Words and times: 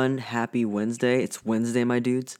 Happy 0.00 0.64
Wednesday. 0.64 1.22
It's 1.22 1.44
Wednesday, 1.44 1.84
my 1.84 1.98
dudes. 1.98 2.38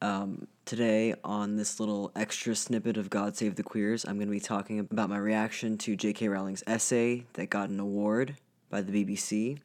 Um, 0.00 0.48
today, 0.64 1.14
on 1.22 1.56
this 1.56 1.78
little 1.78 2.10
extra 2.16 2.54
snippet 2.54 2.96
of 2.96 3.10
God 3.10 3.36
Save 3.36 3.56
the 3.56 3.62
Queers, 3.62 4.06
I'm 4.06 4.16
going 4.16 4.28
to 4.28 4.32
be 4.32 4.40
talking 4.40 4.80
about 4.80 5.10
my 5.10 5.18
reaction 5.18 5.76
to 5.76 5.94
J.K. 5.94 6.28
Rowling's 6.28 6.64
essay 6.66 7.26
that 7.34 7.50
got 7.50 7.68
an 7.68 7.80
award 7.80 8.36
by 8.70 8.80
the 8.80 8.92
BBC. 8.92 9.58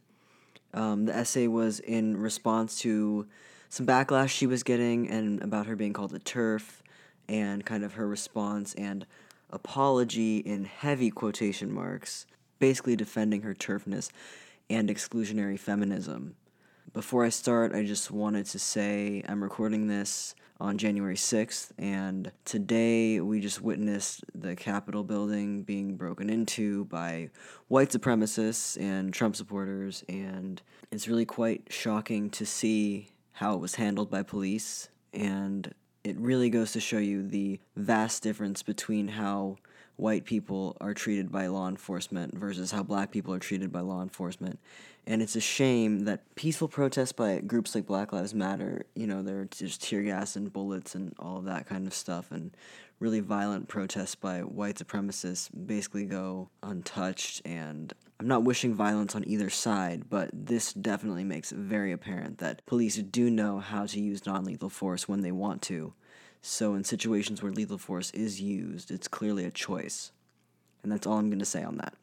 Um, 0.73 1.05
the 1.05 1.15
essay 1.15 1.47
was 1.47 1.79
in 1.79 2.17
response 2.17 2.79
to 2.79 3.25
some 3.69 3.85
backlash 3.85 4.27
she 4.27 4.45
was 4.45 4.61
getting 4.61 5.09
and 5.09 5.41
about 5.41 5.67
her 5.67 5.77
being 5.77 5.93
called 5.93 6.13
a 6.13 6.19
TERF 6.19 6.81
and 7.29 7.65
kind 7.65 7.85
of 7.85 7.93
her 7.93 8.09
response 8.09 8.73
and 8.73 9.05
apology 9.51 10.39
in 10.39 10.65
heavy 10.65 11.09
quotation 11.09 11.71
marks, 11.71 12.25
basically 12.59 12.97
defending 12.97 13.43
her 13.43 13.53
TERFness 13.53 14.09
and 14.69 14.89
exclusionary 14.89 15.57
feminism. 15.57 16.35
Before 16.93 17.23
I 17.23 17.29
start, 17.29 17.73
I 17.73 17.85
just 17.85 18.11
wanted 18.11 18.47
to 18.47 18.59
say 18.59 19.23
I'm 19.25 19.41
recording 19.41 19.87
this 19.87 20.35
on 20.59 20.77
January 20.77 21.15
6th, 21.15 21.71
and 21.77 22.33
today 22.43 23.21
we 23.21 23.39
just 23.39 23.61
witnessed 23.61 24.25
the 24.35 24.57
Capitol 24.57 25.05
building 25.05 25.63
being 25.63 25.95
broken 25.95 26.29
into 26.29 26.83
by 26.85 27.29
white 27.69 27.91
supremacists 27.91 28.77
and 28.77 29.13
Trump 29.13 29.37
supporters, 29.37 30.03
and 30.09 30.61
it's 30.91 31.07
really 31.07 31.23
quite 31.23 31.63
shocking 31.69 32.29
to 32.31 32.45
see 32.45 33.07
how 33.31 33.53
it 33.53 33.61
was 33.61 33.75
handled 33.75 34.11
by 34.11 34.21
police, 34.21 34.89
and 35.13 35.73
it 36.03 36.17
really 36.17 36.49
goes 36.49 36.73
to 36.73 36.81
show 36.81 36.97
you 36.97 37.25
the 37.25 37.57
vast 37.77 38.21
difference 38.21 38.63
between 38.63 39.07
how 39.07 39.55
white 39.95 40.25
people 40.25 40.75
are 40.81 40.93
treated 40.93 41.31
by 41.31 41.47
law 41.47 41.69
enforcement 41.69 42.35
versus 42.37 42.71
how 42.71 42.83
black 42.83 43.11
people 43.11 43.33
are 43.33 43.39
treated 43.39 43.71
by 43.71 43.79
law 43.79 44.01
enforcement. 44.01 44.59
And 45.07 45.21
it's 45.21 45.35
a 45.35 45.41
shame 45.41 46.05
that 46.05 46.35
peaceful 46.35 46.67
protests 46.67 47.11
by 47.11 47.39
groups 47.39 47.73
like 47.73 47.87
Black 47.87 48.13
Lives 48.13 48.35
Matter, 48.35 48.85
you 48.95 49.07
know, 49.07 49.23
they're 49.23 49.45
just 49.45 49.81
tear 49.81 50.03
gas 50.03 50.35
and 50.35 50.53
bullets 50.53 50.93
and 50.93 51.15
all 51.17 51.37
of 51.37 51.45
that 51.45 51.65
kind 51.65 51.87
of 51.87 51.93
stuff, 51.93 52.31
and 52.31 52.55
really 52.99 53.19
violent 53.19 53.67
protests 53.67 54.13
by 54.13 54.41
white 54.41 54.75
supremacists 54.75 55.49
basically 55.65 56.05
go 56.05 56.49
untouched. 56.61 57.41
And 57.45 57.91
I'm 58.19 58.27
not 58.27 58.43
wishing 58.43 58.75
violence 58.75 59.15
on 59.15 59.27
either 59.27 59.49
side, 59.49 60.07
but 60.07 60.29
this 60.31 60.71
definitely 60.71 61.23
makes 61.23 61.51
it 61.51 61.57
very 61.57 61.91
apparent 61.91 62.37
that 62.37 62.63
police 62.67 62.97
do 62.97 63.31
know 63.31 63.59
how 63.59 63.87
to 63.87 63.99
use 63.99 64.25
non 64.25 64.45
lethal 64.45 64.69
force 64.69 65.09
when 65.09 65.21
they 65.21 65.31
want 65.31 65.63
to. 65.63 65.93
So, 66.43 66.75
in 66.75 66.83
situations 66.83 67.41
where 67.41 67.51
lethal 67.51 67.77
force 67.79 68.11
is 68.11 68.39
used, 68.39 68.91
it's 68.91 69.07
clearly 69.07 69.45
a 69.45 69.51
choice. 69.51 70.11
And 70.83 70.91
that's 70.91 71.05
all 71.05 71.17
I'm 71.17 71.29
going 71.29 71.39
to 71.39 71.45
say 71.45 71.63
on 71.63 71.77
that. 71.77 71.95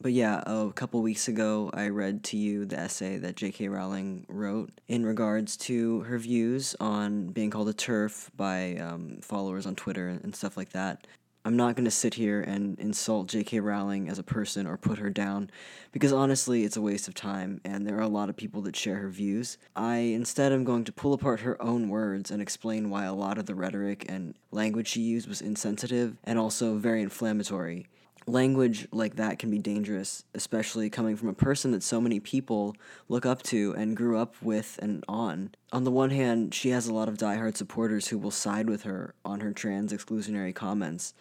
But 0.00 0.12
yeah, 0.12 0.42
a 0.46 0.70
couple 0.72 1.00
weeks 1.00 1.26
ago, 1.26 1.70
I 1.72 1.88
read 1.88 2.22
to 2.24 2.36
you 2.36 2.66
the 2.66 2.78
essay 2.78 3.16
that 3.18 3.34
J.K. 3.34 3.68
Rowling 3.68 4.26
wrote 4.28 4.70
in 4.88 5.06
regards 5.06 5.56
to 5.58 6.00
her 6.00 6.18
views 6.18 6.76
on 6.78 7.28
being 7.28 7.50
called 7.50 7.70
a 7.70 7.72
TERF 7.72 8.28
by 8.36 8.76
um, 8.76 9.18
followers 9.22 9.64
on 9.64 9.74
Twitter 9.74 10.08
and 10.08 10.36
stuff 10.36 10.56
like 10.56 10.70
that. 10.70 11.06
I'm 11.46 11.56
not 11.56 11.76
going 11.76 11.84
to 11.84 11.92
sit 11.92 12.14
here 12.14 12.42
and 12.42 12.78
insult 12.78 13.28
J.K. 13.28 13.60
Rowling 13.60 14.08
as 14.08 14.18
a 14.18 14.24
person 14.24 14.66
or 14.66 14.76
put 14.76 14.98
her 14.98 15.10
down 15.10 15.48
because 15.92 16.12
honestly, 16.12 16.64
it's 16.64 16.76
a 16.76 16.82
waste 16.82 17.08
of 17.08 17.14
time 17.14 17.60
and 17.64 17.86
there 17.86 17.96
are 17.96 18.02
a 18.02 18.08
lot 18.08 18.28
of 18.28 18.36
people 18.36 18.60
that 18.62 18.76
share 18.76 18.96
her 18.96 19.08
views. 19.08 19.56
I 19.76 19.98
instead 19.98 20.52
am 20.52 20.64
going 20.64 20.84
to 20.84 20.92
pull 20.92 21.14
apart 21.14 21.40
her 21.40 21.60
own 21.62 21.88
words 21.88 22.30
and 22.32 22.42
explain 22.42 22.90
why 22.90 23.04
a 23.04 23.14
lot 23.14 23.38
of 23.38 23.46
the 23.46 23.54
rhetoric 23.54 24.04
and 24.08 24.34
language 24.50 24.88
she 24.88 25.00
used 25.00 25.28
was 25.28 25.40
insensitive 25.40 26.16
and 26.24 26.38
also 26.38 26.76
very 26.78 27.00
inflammatory 27.00 27.86
language 28.26 28.88
like 28.90 29.16
that 29.16 29.38
can 29.38 29.50
be 29.50 29.58
dangerous, 29.58 30.24
especially 30.34 30.90
coming 30.90 31.16
from 31.16 31.28
a 31.28 31.34
person 31.34 31.70
that 31.70 31.82
so 31.82 32.00
many 32.00 32.18
people 32.18 32.74
look 33.08 33.24
up 33.24 33.42
to 33.44 33.74
and 33.76 33.96
grew 33.96 34.18
up 34.18 34.34
with 34.42 34.78
and 34.82 35.04
on. 35.08 35.50
On 35.72 35.84
the 35.84 35.90
one 35.90 36.10
hand, 36.10 36.52
she 36.52 36.70
has 36.70 36.86
a 36.86 36.94
lot 36.94 37.08
of 37.08 37.16
diehard 37.16 37.56
supporters 37.56 38.08
who 38.08 38.18
will 38.18 38.30
side 38.30 38.68
with 38.68 38.82
her 38.82 39.14
on 39.24 39.40
her 39.40 39.52
trans 39.52 39.92
exclusionary 39.92 40.54
comments, 40.54 41.14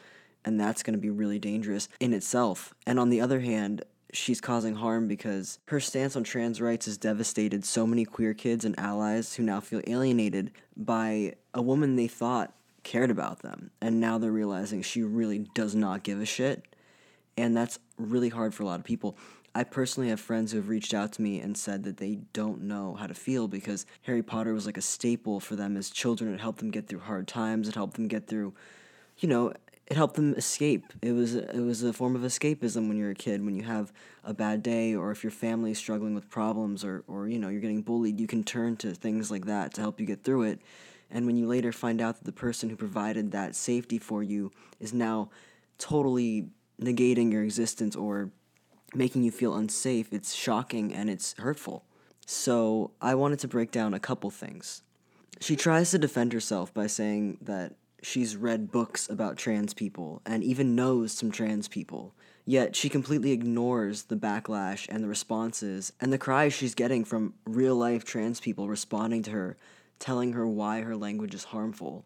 and 0.43 0.59
that's 0.59 0.83
going 0.83 0.95
to 0.95 0.99
be 0.99 1.09
really 1.09 1.39
dangerous 1.39 1.87
in 1.99 2.13
itself. 2.13 2.73
And 2.87 2.99
on 2.99 3.09
the 3.09 3.21
other 3.21 3.39
hand, 3.39 3.83
she's 4.11 4.41
causing 4.41 4.75
harm 4.75 5.07
because 5.07 5.59
her 5.67 5.79
stance 5.79 6.15
on 6.15 6.23
trans 6.23 6.59
rights 6.59 6.85
has 6.85 6.97
devastated 6.97 7.65
so 7.65 7.85
many 7.85 8.05
queer 8.05 8.33
kids 8.33 8.65
and 8.65 8.77
allies 8.79 9.35
who 9.35 9.43
now 9.43 9.59
feel 9.59 9.81
alienated 9.85 10.51
by 10.75 11.33
a 11.53 11.61
woman 11.61 11.95
they 11.95 12.07
thought 12.07 12.53
cared 12.83 13.11
about 13.11 13.41
them. 13.41 13.71
And 13.81 13.99
now 13.99 14.17
they're 14.17 14.31
realizing 14.31 14.81
she 14.81 15.03
really 15.03 15.39
does 15.53 15.75
not 15.75 16.03
give 16.03 16.21
a 16.21 16.25
shit 16.25 16.63
and 17.37 17.55
that's 17.55 17.79
really 17.97 18.29
hard 18.29 18.53
for 18.53 18.63
a 18.63 18.65
lot 18.65 18.79
of 18.79 18.85
people. 18.85 19.17
I 19.53 19.63
personally 19.63 20.09
have 20.09 20.19
friends 20.19 20.51
who 20.51 20.57
have 20.57 20.67
reached 20.67 20.93
out 20.93 21.13
to 21.13 21.21
me 21.21 21.39
and 21.39 21.57
said 21.57 21.83
that 21.83 21.97
they 21.97 22.15
don't 22.33 22.63
know 22.63 22.95
how 22.95 23.07
to 23.07 23.13
feel 23.13 23.47
because 23.47 23.85
Harry 24.01 24.21
Potter 24.21 24.53
was 24.53 24.65
like 24.65 24.77
a 24.77 24.81
staple 24.81 25.39
for 25.39 25.55
them 25.55 25.77
as 25.77 25.89
children. 25.89 26.33
It 26.33 26.41
helped 26.41 26.59
them 26.59 26.71
get 26.71 26.87
through 26.87 26.99
hard 26.99 27.25
times. 27.25 27.69
It 27.69 27.75
helped 27.75 27.93
them 27.93 28.09
get 28.09 28.27
through, 28.27 28.53
you 29.17 29.29
know, 29.29 29.53
it 29.87 29.95
helped 29.95 30.15
them 30.15 30.33
escape. 30.33 30.91
It 31.01 31.11
was 31.11 31.35
it 31.35 31.59
was 31.59 31.83
a 31.83 31.93
form 31.93 32.15
of 32.15 32.23
escapism 32.23 32.87
when 32.87 32.97
you're 32.97 33.11
a 33.11 33.15
kid. 33.15 33.45
When 33.45 33.55
you 33.55 33.63
have 33.63 33.93
a 34.23 34.33
bad 34.33 34.63
day, 34.63 34.95
or 34.95 35.11
if 35.11 35.23
your 35.23 35.31
family 35.31 35.71
is 35.71 35.77
struggling 35.77 36.15
with 36.15 36.29
problems, 36.29 36.83
or 36.83 37.03
or 37.07 37.27
you 37.27 37.37
know 37.37 37.49
you're 37.49 37.61
getting 37.61 37.83
bullied, 37.83 38.19
you 38.19 38.25
can 38.25 38.43
turn 38.43 38.77
to 38.77 38.95
things 38.95 39.29
like 39.29 39.45
that 39.45 39.75
to 39.75 39.81
help 39.81 39.99
you 39.99 40.07
get 40.07 40.23
through 40.23 40.43
it. 40.43 40.59
And 41.11 41.27
when 41.27 41.37
you 41.37 41.47
later 41.47 41.71
find 41.71 42.01
out 42.01 42.17
that 42.17 42.23
the 42.23 42.31
person 42.31 42.69
who 42.69 42.75
provided 42.75 43.31
that 43.31 43.55
safety 43.55 43.99
for 43.99 44.23
you 44.23 44.51
is 44.79 44.91
now 44.91 45.29
totally 45.77 46.47
negating 46.81 47.31
your 47.31 47.43
existence 47.43 47.95
or 47.95 48.31
making 48.93 49.23
you 49.23 49.31
feel 49.31 49.55
unsafe, 49.55 50.11
it's 50.11 50.33
shocking 50.33 50.93
and 50.93 51.09
it's 51.09 51.33
hurtful. 51.37 51.85
So, 52.25 52.91
I 53.01 53.13
wanted 53.15 53.39
to 53.39 53.47
break 53.47 53.71
down 53.71 53.93
a 53.93 53.99
couple 53.99 54.31
things. 54.31 54.81
She 55.39 55.55
tries 55.55 55.91
to 55.91 55.99
defend 55.99 56.33
herself 56.33 56.73
by 56.73 56.87
saying 56.87 57.37
that 57.41 57.73
she's 58.01 58.35
read 58.35 58.71
books 58.71 59.09
about 59.09 59.37
trans 59.37 59.73
people 59.73 60.21
and 60.25 60.43
even 60.43 60.75
knows 60.75 61.11
some 61.11 61.31
trans 61.31 61.67
people. 61.67 62.13
Yet 62.45 62.75
she 62.75 62.89
completely 62.89 63.31
ignores 63.31 64.03
the 64.03 64.15
backlash 64.15 64.87
and 64.89 65.03
the 65.03 65.07
responses 65.07 65.91
and 65.99 66.13
the 66.13 66.17
cries 66.17 66.53
she's 66.53 66.75
getting 66.75 67.03
from 67.03 67.33
real 67.45 67.75
life 67.75 68.05
trans 68.05 68.39
people 68.39 68.69
responding 68.69 69.23
to 69.23 69.31
her, 69.31 69.57
telling 69.99 70.33
her 70.33 70.47
why 70.47 70.81
her 70.81 70.95
language 70.95 71.33
is 71.33 71.45
harmful 71.45 72.05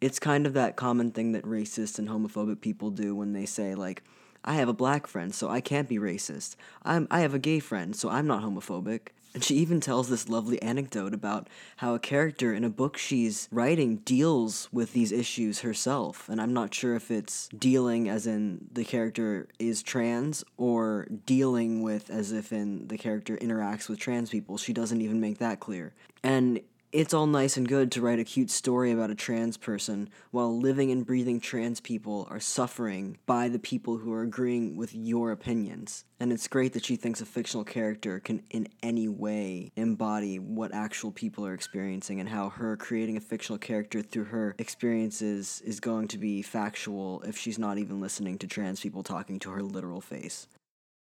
it's 0.00 0.18
kind 0.18 0.46
of 0.46 0.54
that 0.54 0.76
common 0.76 1.10
thing 1.10 1.32
that 1.32 1.44
racist 1.44 1.98
and 1.98 2.08
homophobic 2.08 2.60
people 2.60 2.90
do 2.90 3.14
when 3.14 3.32
they 3.32 3.46
say 3.46 3.74
like 3.74 4.02
I 4.44 4.54
have 4.54 4.68
a 4.68 4.74
black 4.74 5.06
friend, 5.06 5.34
so 5.34 5.48
I 5.50 5.60
can't 5.60 5.88
be 5.88 5.98
racist. 5.98 6.56
I'm 6.82 7.06
I 7.10 7.20
have 7.20 7.34
a 7.34 7.38
gay 7.38 7.60
friend, 7.60 7.94
so 7.94 8.08
I'm 8.08 8.26
not 8.26 8.42
homophobic. 8.42 9.08
And 9.32 9.44
she 9.44 9.54
even 9.56 9.80
tells 9.80 10.08
this 10.08 10.28
lovely 10.28 10.60
anecdote 10.60 11.14
about 11.14 11.48
how 11.76 11.94
a 11.94 12.00
character 12.00 12.52
in 12.52 12.64
a 12.64 12.70
book 12.70 12.96
she's 12.96 13.48
writing 13.52 13.98
deals 13.98 14.68
with 14.72 14.92
these 14.92 15.12
issues 15.12 15.60
herself. 15.60 16.28
And 16.28 16.40
I'm 16.40 16.52
not 16.52 16.74
sure 16.74 16.96
if 16.96 17.12
it's 17.12 17.48
dealing 17.56 18.08
as 18.08 18.26
in 18.26 18.66
the 18.72 18.84
character 18.84 19.46
is 19.60 19.84
trans 19.84 20.42
or 20.56 21.06
dealing 21.26 21.82
with 21.82 22.10
as 22.10 22.32
if 22.32 22.52
in 22.52 22.88
the 22.88 22.98
character 22.98 23.36
interacts 23.36 23.88
with 23.88 24.00
trans 24.00 24.30
people. 24.30 24.58
She 24.58 24.72
doesn't 24.72 25.00
even 25.00 25.20
make 25.20 25.38
that 25.38 25.60
clear. 25.60 25.92
And 26.24 26.60
it's 26.92 27.14
all 27.14 27.28
nice 27.28 27.56
and 27.56 27.68
good 27.68 27.92
to 27.92 28.00
write 28.00 28.18
a 28.18 28.24
cute 28.24 28.50
story 28.50 28.90
about 28.90 29.10
a 29.10 29.14
trans 29.14 29.56
person 29.56 30.08
while 30.32 30.58
living 30.58 30.90
and 30.90 31.06
breathing 31.06 31.38
trans 31.38 31.80
people 31.80 32.26
are 32.28 32.40
suffering 32.40 33.16
by 33.26 33.48
the 33.48 33.60
people 33.60 33.98
who 33.98 34.12
are 34.12 34.22
agreeing 34.22 34.76
with 34.76 34.92
your 34.92 35.30
opinions. 35.30 36.04
And 36.18 36.32
it's 36.32 36.48
great 36.48 36.72
that 36.72 36.84
she 36.84 36.96
thinks 36.96 37.20
a 37.20 37.26
fictional 37.26 37.64
character 37.64 38.18
can 38.18 38.42
in 38.50 38.66
any 38.82 39.06
way 39.06 39.70
embody 39.76 40.40
what 40.40 40.74
actual 40.74 41.12
people 41.12 41.46
are 41.46 41.54
experiencing 41.54 42.18
and 42.18 42.28
how 42.28 42.48
her 42.48 42.76
creating 42.76 43.16
a 43.16 43.20
fictional 43.20 43.58
character 43.58 44.02
through 44.02 44.24
her 44.24 44.56
experiences 44.58 45.62
is 45.64 45.78
going 45.78 46.08
to 46.08 46.18
be 46.18 46.42
factual 46.42 47.22
if 47.24 47.38
she's 47.38 47.58
not 47.58 47.78
even 47.78 48.00
listening 48.00 48.36
to 48.38 48.48
trans 48.48 48.80
people 48.80 49.04
talking 49.04 49.38
to 49.38 49.50
her 49.50 49.62
literal 49.62 50.00
face. 50.00 50.48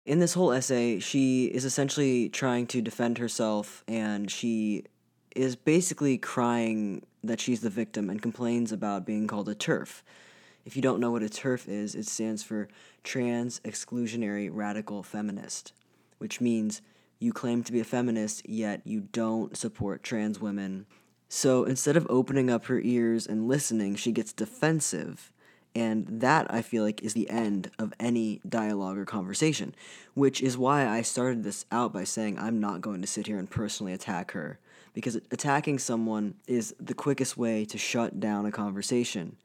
In 0.06 0.18
this 0.18 0.34
whole 0.34 0.52
essay, 0.52 1.00
she 1.00 1.46
is 1.46 1.64
essentially 1.64 2.28
trying 2.28 2.66
to 2.68 2.82
defend 2.82 3.18
herself 3.18 3.82
and 3.88 4.30
she 4.30 4.84
is 5.34 5.56
basically 5.56 6.18
crying 6.18 7.04
that 7.22 7.40
she's 7.40 7.60
the 7.60 7.70
victim 7.70 8.10
and 8.10 8.22
complains 8.22 8.72
about 8.72 9.06
being 9.06 9.26
called 9.26 9.48
a 9.48 9.54
TERF. 9.54 10.02
If 10.64 10.76
you 10.76 10.82
don't 10.82 11.00
know 11.00 11.10
what 11.10 11.22
a 11.22 11.28
TERF 11.28 11.68
is, 11.68 11.94
it 11.94 12.06
stands 12.06 12.42
for 12.42 12.68
Trans 13.02 13.60
Exclusionary 13.60 14.48
Radical 14.52 15.02
Feminist, 15.02 15.72
which 16.18 16.40
means 16.40 16.80
you 17.18 17.32
claim 17.32 17.62
to 17.64 17.72
be 17.72 17.80
a 17.80 17.84
feminist, 17.84 18.48
yet 18.48 18.82
you 18.84 19.00
don't 19.00 19.56
support 19.56 20.02
trans 20.02 20.40
women. 20.40 20.86
So 21.28 21.64
instead 21.64 21.96
of 21.96 22.06
opening 22.08 22.50
up 22.50 22.66
her 22.66 22.80
ears 22.80 23.26
and 23.26 23.48
listening, 23.48 23.96
she 23.96 24.12
gets 24.12 24.32
defensive. 24.32 25.32
And 25.74 26.06
that, 26.20 26.46
I 26.52 26.62
feel 26.62 26.84
like, 26.84 27.02
is 27.02 27.14
the 27.14 27.28
end 27.28 27.70
of 27.78 27.92
any 27.98 28.40
dialogue 28.48 28.96
or 28.96 29.04
conversation, 29.04 29.74
which 30.14 30.40
is 30.40 30.56
why 30.56 30.86
I 30.86 31.02
started 31.02 31.42
this 31.42 31.66
out 31.72 31.92
by 31.92 32.04
saying 32.04 32.38
I'm 32.38 32.60
not 32.60 32.80
going 32.80 33.00
to 33.00 33.08
sit 33.08 33.26
here 33.26 33.38
and 33.38 33.50
personally 33.50 33.92
attack 33.92 34.32
her 34.32 34.58
because 34.94 35.16
attacking 35.30 35.78
someone 35.78 36.34
is 36.46 36.74
the 36.80 36.94
quickest 36.94 37.36
way 37.36 37.64
to 37.66 37.76
shut 37.76 38.20
down 38.20 38.46
a 38.46 38.52
conversation. 38.52 39.36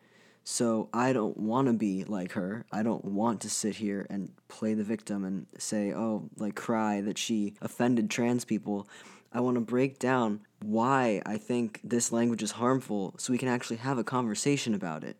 So 0.43 0.89
I 0.93 1.11
don't 1.11 1.37
want 1.37 1.67
to 1.67 1.73
be 1.73 2.05
like 2.05 2.31
her. 2.31 2.65
I 2.71 2.81
don't 2.81 3.03
want 3.03 3.41
to 3.41 3.49
sit 3.49 3.75
here 3.75 4.07
and 4.09 4.31
play 4.47 4.73
the 4.73 4.83
victim 4.83 5.25
and 5.25 5.47
say, 5.57 5.93
oh, 5.93 6.29
like 6.37 6.55
cry 6.55 7.01
that 7.01 7.17
she 7.17 7.55
offended 7.61 8.09
trans 8.09 8.45
people. 8.45 8.87
I 9.31 9.41
want 9.41 9.55
to 9.55 9.61
break 9.61 9.99
down 9.99 10.41
why 10.63 11.21
I 11.25 11.37
think 11.37 11.81
this 11.83 12.11
language 12.11 12.41
is 12.41 12.51
harmful 12.51 13.13
so 13.17 13.31
we 13.31 13.37
can 13.37 13.47
actually 13.47 13.77
have 13.77 13.97
a 13.97 14.03
conversation 14.03 14.73
about 14.73 15.03
it. 15.03 15.17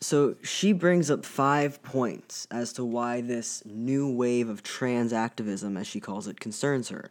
So 0.00 0.36
she 0.42 0.72
brings 0.72 1.10
up 1.10 1.24
five 1.24 1.82
points 1.82 2.46
as 2.50 2.72
to 2.74 2.84
why 2.84 3.20
this 3.20 3.62
new 3.64 4.12
wave 4.12 4.48
of 4.48 4.62
trans 4.62 5.12
activism, 5.12 5.76
as 5.76 5.86
she 5.86 6.00
calls 6.00 6.26
it, 6.26 6.40
concerns 6.40 6.88
her. 6.90 7.10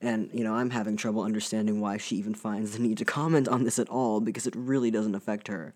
And, 0.00 0.30
you 0.32 0.44
know, 0.44 0.54
I'm 0.54 0.70
having 0.70 0.96
trouble 0.96 1.22
understanding 1.22 1.80
why 1.80 1.96
she 1.96 2.16
even 2.16 2.34
finds 2.34 2.72
the 2.72 2.78
need 2.80 2.98
to 2.98 3.04
comment 3.04 3.48
on 3.48 3.64
this 3.64 3.78
at 3.78 3.88
all 3.88 4.20
because 4.20 4.46
it 4.46 4.54
really 4.56 4.90
doesn't 4.90 5.14
affect 5.14 5.48
her. 5.48 5.74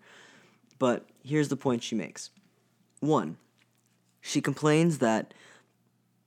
But 0.77 1.05
here's 1.23 1.49
the 1.49 1.57
point 1.57 1.83
she 1.83 1.95
makes. 1.95 2.29
One, 2.99 3.37
she 4.21 4.41
complains 4.41 4.99
that 4.99 5.33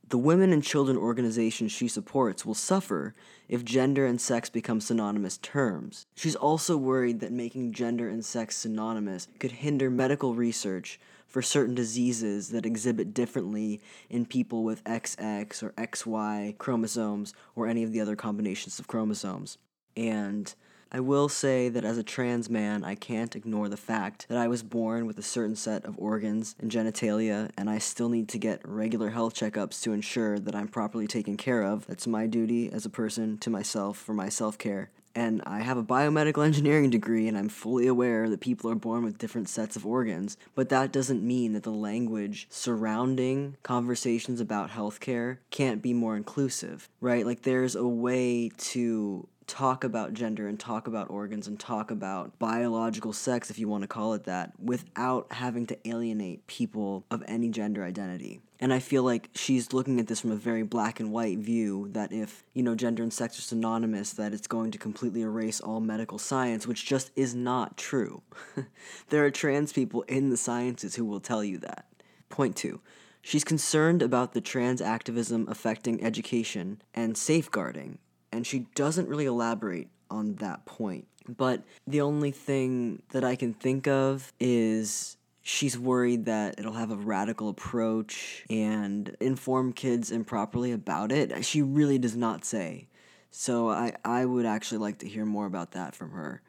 the 0.08 0.18
women 0.18 0.52
and 0.52 0.62
children 0.62 0.96
organizations 0.96 1.72
she 1.72 1.88
supports 1.88 2.44
will 2.44 2.54
suffer 2.54 3.14
if 3.48 3.64
gender 3.64 4.06
and 4.06 4.20
sex 4.20 4.50
become 4.50 4.80
synonymous 4.80 5.38
terms. 5.38 6.06
She's 6.14 6.36
also 6.36 6.76
worried 6.76 7.20
that 7.20 7.32
making 7.32 7.72
gender 7.72 8.08
and 8.08 8.24
sex 8.24 8.56
synonymous 8.56 9.28
could 9.38 9.52
hinder 9.52 9.90
medical 9.90 10.34
research 10.34 11.00
for 11.26 11.42
certain 11.42 11.74
diseases 11.74 12.50
that 12.50 12.66
exhibit 12.66 13.12
differently 13.12 13.80
in 14.08 14.24
people 14.24 14.62
with 14.62 14.84
XX 14.84 15.62
or 15.62 15.70
XY 15.72 16.56
chromosomes 16.58 17.34
or 17.56 17.66
any 17.66 17.82
of 17.82 17.92
the 17.92 18.00
other 18.00 18.14
combinations 18.14 18.78
of 18.78 18.86
chromosomes. 18.86 19.58
And 19.96 20.54
I 20.94 21.00
will 21.00 21.28
say 21.28 21.68
that 21.70 21.84
as 21.84 21.98
a 21.98 22.04
trans 22.04 22.48
man, 22.48 22.84
I 22.84 22.94
can't 22.94 23.34
ignore 23.34 23.68
the 23.68 23.76
fact 23.76 24.26
that 24.28 24.38
I 24.38 24.46
was 24.46 24.62
born 24.62 25.06
with 25.06 25.18
a 25.18 25.22
certain 25.22 25.56
set 25.56 25.84
of 25.84 25.98
organs 25.98 26.54
and 26.60 26.70
genitalia, 26.70 27.50
and 27.58 27.68
I 27.68 27.78
still 27.78 28.08
need 28.08 28.28
to 28.28 28.38
get 28.38 28.60
regular 28.64 29.10
health 29.10 29.34
checkups 29.34 29.82
to 29.82 29.92
ensure 29.92 30.38
that 30.38 30.54
I'm 30.54 30.68
properly 30.68 31.08
taken 31.08 31.36
care 31.36 31.62
of. 31.62 31.84
That's 31.88 32.06
my 32.06 32.28
duty 32.28 32.70
as 32.70 32.86
a 32.86 32.90
person 32.90 33.38
to 33.38 33.50
myself 33.50 33.98
for 33.98 34.14
my 34.14 34.28
self 34.28 34.56
care. 34.56 34.92
And 35.16 35.42
I 35.46 35.60
have 35.60 35.76
a 35.76 35.82
biomedical 35.82 36.44
engineering 36.46 36.90
degree, 36.90 37.26
and 37.28 37.36
I'm 37.36 37.48
fully 37.48 37.86
aware 37.86 38.28
that 38.28 38.40
people 38.40 38.70
are 38.70 38.76
born 38.76 39.04
with 39.04 39.18
different 39.18 39.48
sets 39.48 39.76
of 39.76 39.86
organs. 39.86 40.36
But 40.54 40.68
that 40.68 40.92
doesn't 40.92 41.22
mean 41.22 41.52
that 41.54 41.62
the 41.62 41.70
language 41.70 42.46
surrounding 42.50 43.56
conversations 43.62 44.40
about 44.40 44.70
healthcare 44.70 45.38
can't 45.50 45.82
be 45.82 45.92
more 45.92 46.16
inclusive, 46.16 46.88
right? 47.00 47.26
Like, 47.26 47.42
there's 47.42 47.76
a 47.76 47.86
way 47.86 48.50
to 48.58 49.28
talk 49.46 49.84
about 49.84 50.14
gender 50.14 50.48
and 50.48 50.58
talk 50.58 50.86
about 50.86 51.10
organs 51.10 51.46
and 51.46 51.58
talk 51.58 51.90
about 51.90 52.38
biological 52.38 53.12
sex, 53.12 53.50
if 53.50 53.58
you 53.58 53.68
want 53.68 53.82
to 53.82 53.88
call 53.88 54.14
it 54.14 54.24
that, 54.24 54.52
without 54.58 55.32
having 55.32 55.66
to 55.66 55.88
alienate 55.88 56.46
people 56.46 57.04
of 57.10 57.22
any 57.26 57.48
gender 57.48 57.84
identity. 57.84 58.40
And 58.60 58.72
I 58.72 58.78
feel 58.78 59.02
like 59.02 59.28
she's 59.34 59.72
looking 59.72 60.00
at 60.00 60.06
this 60.06 60.20
from 60.20 60.30
a 60.30 60.36
very 60.36 60.62
black 60.62 61.00
and 61.00 61.12
white 61.12 61.38
view 61.38 61.88
that 61.92 62.12
if, 62.12 62.44
you 62.54 62.62
know, 62.62 62.74
gender 62.74 63.02
and 63.02 63.12
sex 63.12 63.38
are 63.38 63.42
synonymous, 63.42 64.12
that 64.12 64.32
it's 64.32 64.46
going 64.46 64.70
to 64.70 64.78
completely 64.78 65.22
erase 65.22 65.60
all 65.60 65.80
medical 65.80 66.18
science, 66.18 66.66
which 66.66 66.86
just 66.86 67.10
is 67.16 67.34
not 67.34 67.76
true. 67.76 68.22
there 69.10 69.24
are 69.24 69.30
trans 69.30 69.72
people 69.72 70.02
in 70.02 70.30
the 70.30 70.36
sciences 70.36 70.94
who 70.94 71.04
will 71.04 71.20
tell 71.20 71.44
you 71.44 71.58
that. 71.58 71.86
Point 72.30 72.56
two. 72.56 72.80
She's 73.20 73.44
concerned 73.44 74.02
about 74.02 74.34
the 74.34 74.40
trans 74.40 74.82
activism 74.82 75.48
affecting 75.48 76.04
education 76.04 76.82
and 76.92 77.16
safeguarding 77.16 77.98
and 78.34 78.46
she 78.46 78.66
doesn't 78.74 79.08
really 79.08 79.26
elaborate 79.26 79.88
on 80.10 80.34
that 80.36 80.66
point. 80.66 81.06
But 81.26 81.62
the 81.86 82.00
only 82.00 82.32
thing 82.32 83.02
that 83.10 83.24
I 83.24 83.36
can 83.36 83.54
think 83.54 83.86
of 83.86 84.32
is 84.38 85.16
she's 85.42 85.78
worried 85.78 86.26
that 86.26 86.58
it'll 86.58 86.74
have 86.74 86.90
a 86.90 86.96
radical 86.96 87.48
approach 87.48 88.44
and 88.50 89.16
inform 89.20 89.72
kids 89.72 90.10
improperly 90.10 90.72
about 90.72 91.12
it. 91.12 91.44
She 91.44 91.62
really 91.62 91.98
does 91.98 92.16
not 92.16 92.44
say. 92.44 92.88
So 93.30 93.70
I, 93.70 93.94
I 94.04 94.24
would 94.24 94.46
actually 94.46 94.78
like 94.78 94.98
to 94.98 95.08
hear 95.08 95.24
more 95.24 95.46
about 95.46 95.72
that 95.72 95.94
from 95.94 96.10
her. 96.10 96.42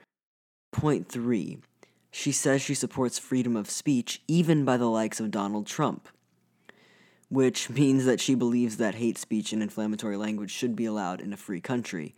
Point 0.71 1.07
three. 1.07 1.59
She 2.11 2.31
says 2.31 2.61
she 2.61 2.73
supports 2.73 3.19
freedom 3.19 3.55
of 3.55 3.69
speech 3.69 4.21
even 4.27 4.65
by 4.65 4.77
the 4.77 4.89
likes 4.89 5.19
of 5.19 5.31
Donald 5.31 5.67
Trump 5.67 6.07
which 7.29 7.69
means 7.81 8.05
that 8.05 8.19
she 8.19 8.35
believes 8.35 8.77
that 8.77 8.95
hate 8.95 9.17
speech 9.17 9.53
and 9.53 9.61
inflammatory 9.61 10.17
language 10.17 10.51
should 10.51 10.75
be 10.75 10.85
allowed 10.85 11.21
in 11.21 11.33
a 11.33 11.37
free 11.37 11.61
country. 11.61 12.15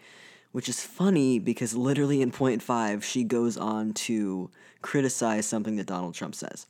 Which 0.53 0.69
is 0.69 0.81
funny 0.81 1.39
because 1.39 1.75
literally 1.75 2.21
in 2.21 2.31
point 2.31 2.63
five, 2.63 3.03
she 3.03 3.23
goes 3.23 3.57
on 3.57 3.93
to 3.93 4.49
criticize 4.81 5.45
something 5.45 5.75
that 5.75 5.85
Donald 5.85 6.15
Trump 6.15 6.33
says. 6.33 6.65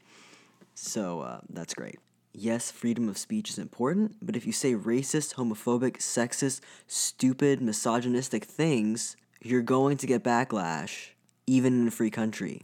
So 0.74 1.22
uh, 1.22 1.39
that's 1.50 1.74
great. 1.74 2.00
Yes, 2.34 2.69
freedom 2.69 3.10
of 3.10 3.18
speech 3.18 3.50
is 3.50 3.57
important, 3.57 4.18
but 4.22 4.36
if 4.36 4.45
you 4.45 4.51
say 4.51 4.74
racist, 4.74 5.36
homophobic, 5.36 5.98
sexist, 5.98 6.62
stupid, 6.86 7.62
misogynistic 7.62 8.45
things, 8.45 9.16
you're 9.42 9.63
going 9.63 9.98
to 9.98 10.06
get 10.06 10.24
backlash, 10.24 11.10
even 11.48 11.81
in 11.81 11.88
a 11.88 11.92
free 11.92 12.12
country. 12.12 12.62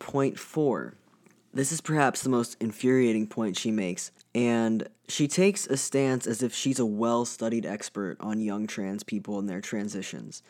Point 0.00 0.38
four 0.38 0.94
this 1.54 1.70
is 1.70 1.80
perhaps 1.80 2.22
the 2.22 2.28
most 2.28 2.56
infuriating 2.60 3.28
point 3.28 3.56
she 3.56 3.70
makes, 3.70 4.10
and 4.34 4.88
she 5.08 5.28
takes 5.28 5.66
a 5.68 5.76
stance 5.76 6.26
as 6.26 6.42
if 6.42 6.52
she's 6.52 6.80
a 6.80 6.86
well 6.86 7.24
studied 7.24 7.64
expert 7.64 8.16
on 8.18 8.40
young 8.40 8.66
trans 8.66 9.04
people 9.04 9.38
and 9.38 9.48
their 9.48 9.60
transitions. 9.60 10.42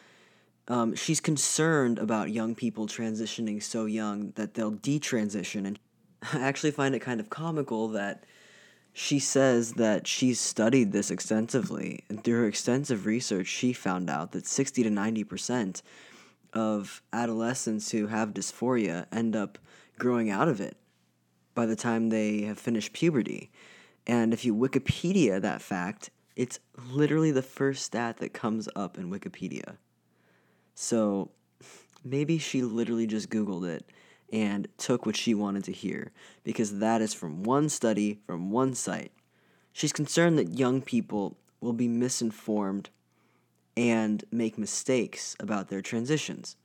Um, 0.66 0.94
she's 0.94 1.20
concerned 1.20 1.98
about 1.98 2.30
young 2.30 2.54
people 2.54 2.86
transitioning 2.86 3.62
so 3.62 3.84
young 3.84 4.32
that 4.36 4.54
they'll 4.54 4.72
detransition, 4.72 5.66
and 5.66 5.78
I 6.32 6.40
actually 6.40 6.70
find 6.70 6.94
it 6.94 7.00
kind 7.00 7.20
of 7.20 7.28
comical 7.28 7.88
that 7.88 8.24
she 8.94 9.18
says 9.18 9.74
that 9.74 10.06
she's 10.06 10.40
studied 10.40 10.92
this 10.92 11.10
extensively, 11.10 12.04
and 12.08 12.24
through 12.24 12.40
her 12.40 12.46
extensive 12.46 13.04
research, 13.04 13.48
she 13.48 13.74
found 13.74 14.08
out 14.08 14.32
that 14.32 14.46
60 14.46 14.84
to 14.84 14.88
90% 14.88 15.82
of 16.54 17.02
adolescents 17.12 17.90
who 17.90 18.06
have 18.06 18.32
dysphoria 18.32 19.06
end 19.12 19.36
up 19.36 19.58
growing 19.98 20.30
out 20.30 20.48
of 20.48 20.60
it 20.60 20.78
by 21.54 21.66
the 21.66 21.76
time 21.76 22.08
they 22.08 22.42
have 22.42 22.58
finished 22.58 22.92
puberty. 22.92 23.50
And 24.06 24.32
if 24.32 24.44
you 24.44 24.54
Wikipedia 24.54 25.40
that 25.40 25.62
fact, 25.62 26.10
it's 26.36 26.58
literally 26.90 27.30
the 27.30 27.42
first 27.42 27.84
stat 27.84 28.18
that 28.18 28.32
comes 28.32 28.68
up 28.74 28.98
in 28.98 29.10
Wikipedia. 29.10 29.76
So 30.74 31.30
maybe 32.04 32.38
she 32.38 32.62
literally 32.62 33.06
just 33.06 33.30
Googled 33.30 33.68
it 33.68 33.84
and 34.32 34.66
took 34.78 35.06
what 35.06 35.16
she 35.16 35.34
wanted 35.34 35.64
to 35.64 35.72
hear, 35.72 36.10
because 36.42 36.78
that 36.80 37.00
is 37.00 37.14
from 37.14 37.44
one 37.44 37.68
study 37.68 38.18
from 38.26 38.50
one 38.50 38.74
site. 38.74 39.12
She's 39.72 39.92
concerned 39.92 40.38
that 40.38 40.58
young 40.58 40.82
people 40.82 41.36
will 41.60 41.72
be 41.72 41.88
misinformed 41.88 42.90
and 43.76 44.24
make 44.30 44.58
mistakes 44.58 45.36
about 45.38 45.68
their 45.68 45.82
transitions. 45.82 46.56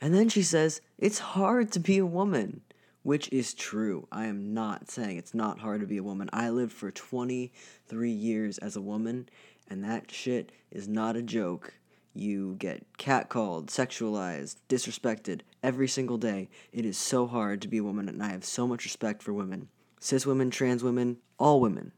And 0.00 0.14
then 0.14 0.28
she 0.28 0.42
says, 0.42 0.80
It's 0.98 1.18
hard 1.18 1.72
to 1.72 1.80
be 1.80 1.98
a 1.98 2.06
woman 2.06 2.62
which 3.06 3.28
is 3.32 3.54
true. 3.54 4.08
I 4.10 4.26
am 4.26 4.52
not 4.52 4.90
saying 4.90 5.16
it's 5.16 5.32
not 5.32 5.60
hard 5.60 5.80
to 5.80 5.86
be 5.86 5.96
a 5.96 6.02
woman. 6.02 6.28
I 6.32 6.50
lived 6.50 6.72
for 6.72 6.90
23 6.90 8.10
years 8.10 8.58
as 8.58 8.74
a 8.74 8.80
woman, 8.80 9.28
and 9.70 9.84
that 9.84 10.10
shit 10.10 10.50
is 10.72 10.88
not 10.88 11.14
a 11.14 11.22
joke. 11.22 11.74
You 12.14 12.56
get 12.58 12.84
catcalled, 12.98 13.66
sexualized, 13.66 14.56
disrespected 14.68 15.42
every 15.62 15.86
single 15.86 16.18
day. 16.18 16.48
It 16.72 16.84
is 16.84 16.98
so 16.98 17.28
hard 17.28 17.62
to 17.62 17.68
be 17.68 17.78
a 17.78 17.84
woman, 17.84 18.08
and 18.08 18.20
I 18.20 18.30
have 18.30 18.44
so 18.44 18.66
much 18.66 18.82
respect 18.82 19.22
for 19.22 19.32
women 19.32 19.68
cis 20.00 20.26
women, 20.26 20.50
trans 20.50 20.82
women, 20.82 21.18
all 21.38 21.60
women. 21.60 21.92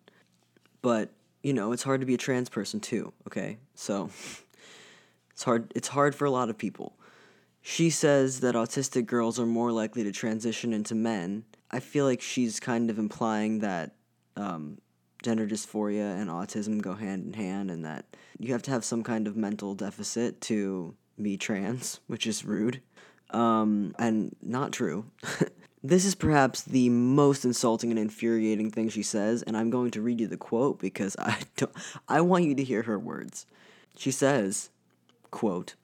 But, 0.82 1.12
you 1.42 1.54
know, 1.54 1.72
it's 1.72 1.84
hard 1.84 2.00
to 2.00 2.06
be 2.06 2.14
a 2.14 2.18
trans 2.18 2.50
person 2.50 2.80
too, 2.80 3.14
okay? 3.26 3.56
So, 3.74 4.10
it's 5.32 5.42
hard, 5.42 5.72
it's 5.74 5.88
hard 5.88 6.14
for 6.14 6.26
a 6.26 6.30
lot 6.30 6.50
of 6.50 6.58
people. 6.58 6.97
She 7.70 7.90
says 7.90 8.40
that 8.40 8.54
autistic 8.54 9.04
girls 9.04 9.38
are 9.38 9.44
more 9.44 9.70
likely 9.70 10.02
to 10.04 10.10
transition 10.10 10.72
into 10.72 10.94
men. 10.94 11.44
I 11.70 11.80
feel 11.80 12.06
like 12.06 12.22
she's 12.22 12.58
kind 12.58 12.88
of 12.88 12.98
implying 12.98 13.58
that 13.58 13.94
um, 14.36 14.78
gender 15.22 15.46
dysphoria 15.46 16.18
and 16.18 16.30
autism 16.30 16.80
go 16.80 16.94
hand 16.94 17.26
in 17.26 17.34
hand 17.34 17.70
and 17.70 17.84
that 17.84 18.06
you 18.38 18.54
have 18.54 18.62
to 18.62 18.70
have 18.70 18.86
some 18.86 19.02
kind 19.02 19.26
of 19.26 19.36
mental 19.36 19.74
deficit 19.74 20.40
to 20.40 20.94
be 21.20 21.36
trans, 21.36 22.00
which 22.06 22.26
is 22.26 22.42
rude 22.42 22.80
um, 23.30 23.94
and 23.98 24.34
not 24.40 24.72
true. 24.72 25.04
this 25.84 26.06
is 26.06 26.14
perhaps 26.14 26.62
the 26.62 26.88
most 26.88 27.44
insulting 27.44 27.90
and 27.90 27.98
infuriating 28.00 28.70
thing 28.70 28.88
she 28.88 29.02
says, 29.02 29.42
and 29.42 29.58
I'm 29.58 29.68
going 29.68 29.90
to 29.90 30.00
read 30.00 30.20
you 30.20 30.26
the 30.26 30.38
quote 30.38 30.80
because 30.80 31.14
I 31.18 31.40
don't, 31.58 31.72
I 32.08 32.22
want 32.22 32.44
you 32.44 32.54
to 32.54 32.64
hear 32.64 32.84
her 32.84 32.98
words. 32.98 33.44
She 33.94 34.10
says, 34.10 34.70
quote, 35.30 35.74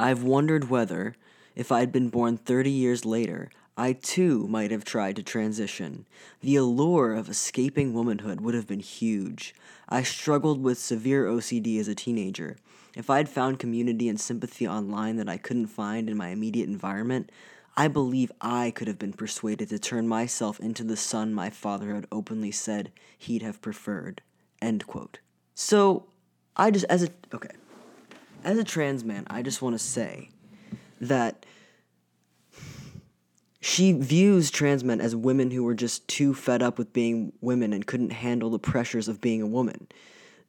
I've 0.00 0.22
wondered 0.22 0.70
whether, 0.70 1.14
if 1.54 1.70
I'd 1.70 1.92
been 1.92 2.08
born 2.08 2.38
30 2.38 2.70
years 2.70 3.04
later, 3.04 3.50
I 3.76 3.92
too 3.92 4.48
might 4.48 4.70
have 4.70 4.82
tried 4.82 5.16
to 5.16 5.22
transition. 5.22 6.06
The 6.40 6.56
allure 6.56 7.12
of 7.12 7.28
escaping 7.28 7.92
womanhood 7.92 8.40
would 8.40 8.54
have 8.54 8.66
been 8.66 8.80
huge. 8.80 9.54
I 9.90 10.02
struggled 10.02 10.62
with 10.62 10.78
severe 10.78 11.26
OCD 11.26 11.78
as 11.78 11.86
a 11.86 11.94
teenager. 11.94 12.56
If 12.96 13.10
I'd 13.10 13.28
found 13.28 13.58
community 13.58 14.08
and 14.08 14.18
sympathy 14.18 14.66
online 14.66 15.16
that 15.16 15.28
I 15.28 15.36
couldn't 15.36 15.66
find 15.66 16.08
in 16.08 16.16
my 16.16 16.28
immediate 16.28 16.70
environment, 16.70 17.30
I 17.76 17.86
believe 17.86 18.32
I 18.40 18.70
could 18.70 18.88
have 18.88 18.98
been 18.98 19.12
persuaded 19.12 19.68
to 19.68 19.78
turn 19.78 20.08
myself 20.08 20.58
into 20.60 20.82
the 20.82 20.96
son 20.96 21.34
my 21.34 21.50
father 21.50 21.94
had 21.94 22.06
openly 22.10 22.52
said 22.52 22.90
he'd 23.18 23.42
have 23.42 23.60
preferred. 23.60 24.22
End 24.62 24.86
quote. 24.86 25.18
So, 25.54 26.06
I 26.56 26.70
just, 26.70 26.86
as 26.86 27.02
a, 27.02 27.10
okay, 27.34 27.50
as 28.44 28.58
a 28.58 28.64
trans 28.64 29.04
man, 29.04 29.26
I 29.28 29.42
just 29.42 29.62
want 29.62 29.74
to 29.74 29.78
say 29.78 30.30
that 31.00 31.46
she 33.60 33.92
views 33.92 34.50
trans 34.50 34.82
men 34.82 35.00
as 35.00 35.14
women 35.14 35.50
who 35.50 35.64
were 35.64 35.74
just 35.74 36.06
too 36.08 36.32
fed 36.34 36.62
up 36.62 36.78
with 36.78 36.92
being 36.92 37.32
women 37.40 37.72
and 37.72 37.86
couldn't 37.86 38.10
handle 38.10 38.50
the 38.50 38.58
pressures 38.58 39.06
of 39.06 39.20
being 39.20 39.42
a 39.42 39.46
woman. 39.46 39.86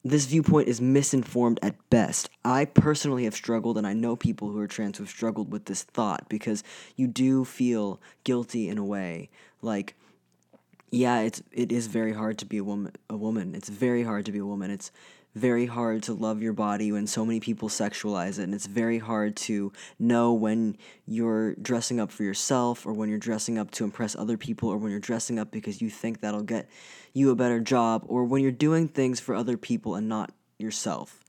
This 0.04 0.26
viewpoint 0.26 0.68
is 0.68 0.82
misinformed 0.82 1.60
at 1.62 1.76
best. 1.90 2.30
I 2.44 2.66
personally 2.66 3.26
have 3.26 3.36
struggled, 3.36 3.78
and 3.78 3.86
I 3.86 3.94
know 3.94 4.16
people 4.16 4.50
who 4.50 4.60
are 4.60 4.68
trans 4.68 4.98
who 4.98 5.04
have 5.04 5.12
struggled 5.12 5.52
with 5.52 5.66
this 5.66 5.84
thought 5.84 6.28
because 6.28 6.64
you 6.96 7.06
do 7.06 7.46
feel 7.46 8.02
guilty 8.24 8.68
in 8.68 8.80
a 8.80 8.86
way. 8.86 9.30
Like, 9.62 9.96
yeah, 10.90 11.20
it's 11.20 11.44
it 11.52 11.72
is 11.72 11.86
very 11.86 12.14
hard 12.14 12.40
to 12.40 12.46
be 12.46 12.58
a 12.58 12.64
woman. 12.64 12.94
A 13.10 13.18
woman. 13.18 13.54
It's 13.54 13.70
very 13.70 14.04
hard 14.04 14.26
to 14.26 14.32
be 14.32 14.40
a 14.40 14.46
woman. 14.46 14.72
It's 14.72 14.92
very 15.34 15.66
hard 15.66 16.04
to 16.04 16.14
love 16.14 16.42
your 16.42 16.54
body 16.54 16.92
when 16.92 17.08
so 17.08 17.26
many 17.26 17.40
people 17.40 17.70
sexualize 17.70 18.38
it 18.38 18.44
and 18.44 18.54
it's 18.54 18.66
very 18.66 19.00
hard 19.00 19.36
to 19.36 19.72
know 19.98 20.34
when 20.34 20.76
you're 21.06 21.56
dressing 21.56 22.00
up 22.00 22.12
for 22.12 22.24
yourself 22.24 22.86
or 22.86 22.92
when 22.92 23.08
you're 23.08 23.18
dressing 23.18 23.58
up 23.58 23.72
to 23.72 23.84
impress 23.84 24.16
other 24.16 24.38
people 24.38 24.70
or 24.70 24.78
when 24.78 24.92
you're 24.92 25.00
dressing 25.00 25.40
up 25.40 25.50
because 25.52 25.82
you 25.82 25.90
think 25.90 26.20
that'll 26.20 26.44
get 26.44 26.70
you 27.14 27.30
a 27.30 27.36
better 27.36 27.60
job 27.60 28.04
or 28.08 28.26
when 28.26 28.42
you're 28.42 28.52
doing 28.52 28.88
things 28.88 29.20
for 29.20 29.34
other 29.34 29.58
people 29.58 29.96
and 29.96 30.10
not 30.10 30.32
yourself. 30.58 31.24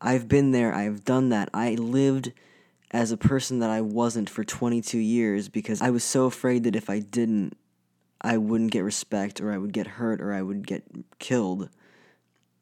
I've 0.00 0.28
been 0.28 0.50
there, 0.50 0.74
I've 0.74 1.04
done 1.04 1.28
that. 1.28 1.48
I 1.54 1.74
lived 1.74 2.32
as 2.90 3.12
a 3.12 3.16
person 3.16 3.60
that 3.60 3.70
I 3.70 3.80
wasn't 3.80 4.28
for 4.28 4.44
22 4.44 4.98
years 4.98 5.48
because 5.48 5.80
I 5.80 5.90
was 5.90 6.04
so 6.04 6.26
afraid 6.26 6.64
that 6.64 6.76
if 6.76 6.90
I 6.90 6.98
didn't 6.98 7.56
I 8.20 8.38
wouldn't 8.38 8.70
get 8.70 8.80
respect 8.80 9.40
or 9.40 9.52
I 9.52 9.58
would 9.58 9.72
get 9.72 9.86
hurt 9.86 10.20
or 10.20 10.32
I 10.32 10.40
would 10.40 10.66
get 10.66 10.84
killed 11.18 11.68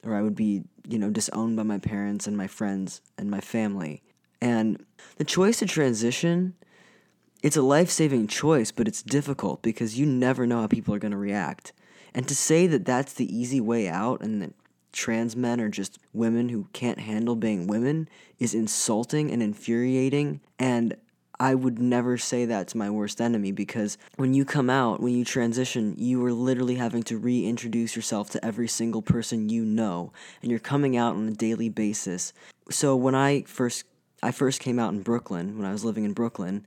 or 0.05 0.15
I 0.15 0.23
would 0.23 0.35
be, 0.35 0.65
you 0.89 0.99
know, 0.99 1.11
disowned 1.11 1.57
by 1.57 1.63
my 1.63 1.79
parents 1.79 2.27
and 2.27 2.37
my 2.37 2.47
friends 2.47 3.01
and 3.17 3.31
my 3.31 3.41
family. 3.41 4.03
And 4.41 4.85
the 5.17 5.25
choice 5.25 5.61
to 5.61 5.67
transition, 5.67 6.55
it's 7.43 7.57
a 7.57 7.63
life 7.63 7.91
saving 7.91 8.27
choice, 8.27 8.73
but 8.73 8.89
it's 8.89 9.03
difficult 9.03 9.63
because 9.63 9.99
you 9.99 10.07
never 10.07 10.47
know 10.47 10.61
how 10.61 10.67
people 10.67 10.95
are 10.95 10.99
going 10.99 11.13
to 11.13 11.19
react. 11.19 11.73
And 12.15 12.27
to 12.29 12.35
say 12.35 12.67
that 12.67 12.85
that's 12.85 13.13
the 13.13 13.35
easy 13.35 13.61
way 13.61 13.89
out 13.89 14.21
and 14.21 14.43
that 14.43 14.55
trans 14.93 15.35
men 15.35 15.61
are 15.61 15.69
just 15.69 15.99
women 16.13 16.51
who 16.51 16.67
can't 16.73 17.01
handle 17.01 17.37
being 17.37 17.67
women 17.67 18.09
is 18.39 18.55
insulting 18.55 19.31
and 19.31 19.43
infuriating. 19.43 20.41
And 20.59 20.97
I 21.43 21.57
would 21.57 21.81
never 21.81 22.19
say 22.19 22.45
that 22.45 22.69
to 22.69 22.77
my 22.77 22.89
worst 22.89 23.21
enemy 23.21 23.51
because 23.51 23.99
when 24.15 24.33
you 24.33 24.45
come 24.45 24.71
out, 24.71 25.01
when 25.01 25.13
you 25.13 25.25
transition, 25.25 25.97
you 25.99 26.25
are 26.25 26.33
literally 26.33 26.77
having 26.77 27.03
to 27.03 27.19
reintroduce 27.19 27.97
yourself 27.97 28.31
to 28.31 28.45
every 28.45 28.69
single 28.69 29.03
person 29.03 29.49
you 29.49 29.65
know, 29.65 30.13
and 30.41 30.53
you're 30.53 30.61
coming 30.61 30.97
out 30.97 31.17
on 31.17 31.27
a 31.27 31.33
daily 31.33 31.69
basis. 31.69 32.33
So 32.71 32.95
when 32.95 33.17
I 33.17 33.43
first 33.43 33.87
I 34.23 34.31
first 34.31 34.61
came 34.61 34.79
out 34.79 34.93
in 34.93 35.03
Brooklyn 35.03 35.59
when 35.59 35.67
I 35.67 35.73
was 35.73 35.85
living 35.85 36.05
in 36.05 36.13
Brooklyn, 36.13 36.65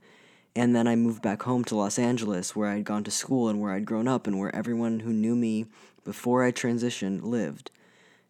and 0.54 0.76
then 0.76 0.86
I 0.86 0.94
moved 0.94 1.22
back 1.22 1.44
home 1.44 1.64
to 1.64 1.74
Los 1.74 1.98
Angeles 1.98 2.54
where 2.54 2.68
I'd 2.68 2.84
gone 2.84 3.04
to 3.04 3.10
school 3.10 3.48
and 3.48 3.58
where 3.58 3.72
I'd 3.72 3.86
grown 3.86 4.06
up 4.06 4.26
and 4.26 4.38
where 4.38 4.54
everyone 4.54 5.00
who 5.00 5.12
knew 5.14 5.34
me 5.34 5.64
before 6.04 6.44
I 6.44 6.52
transitioned 6.52 7.22
lived. 7.22 7.70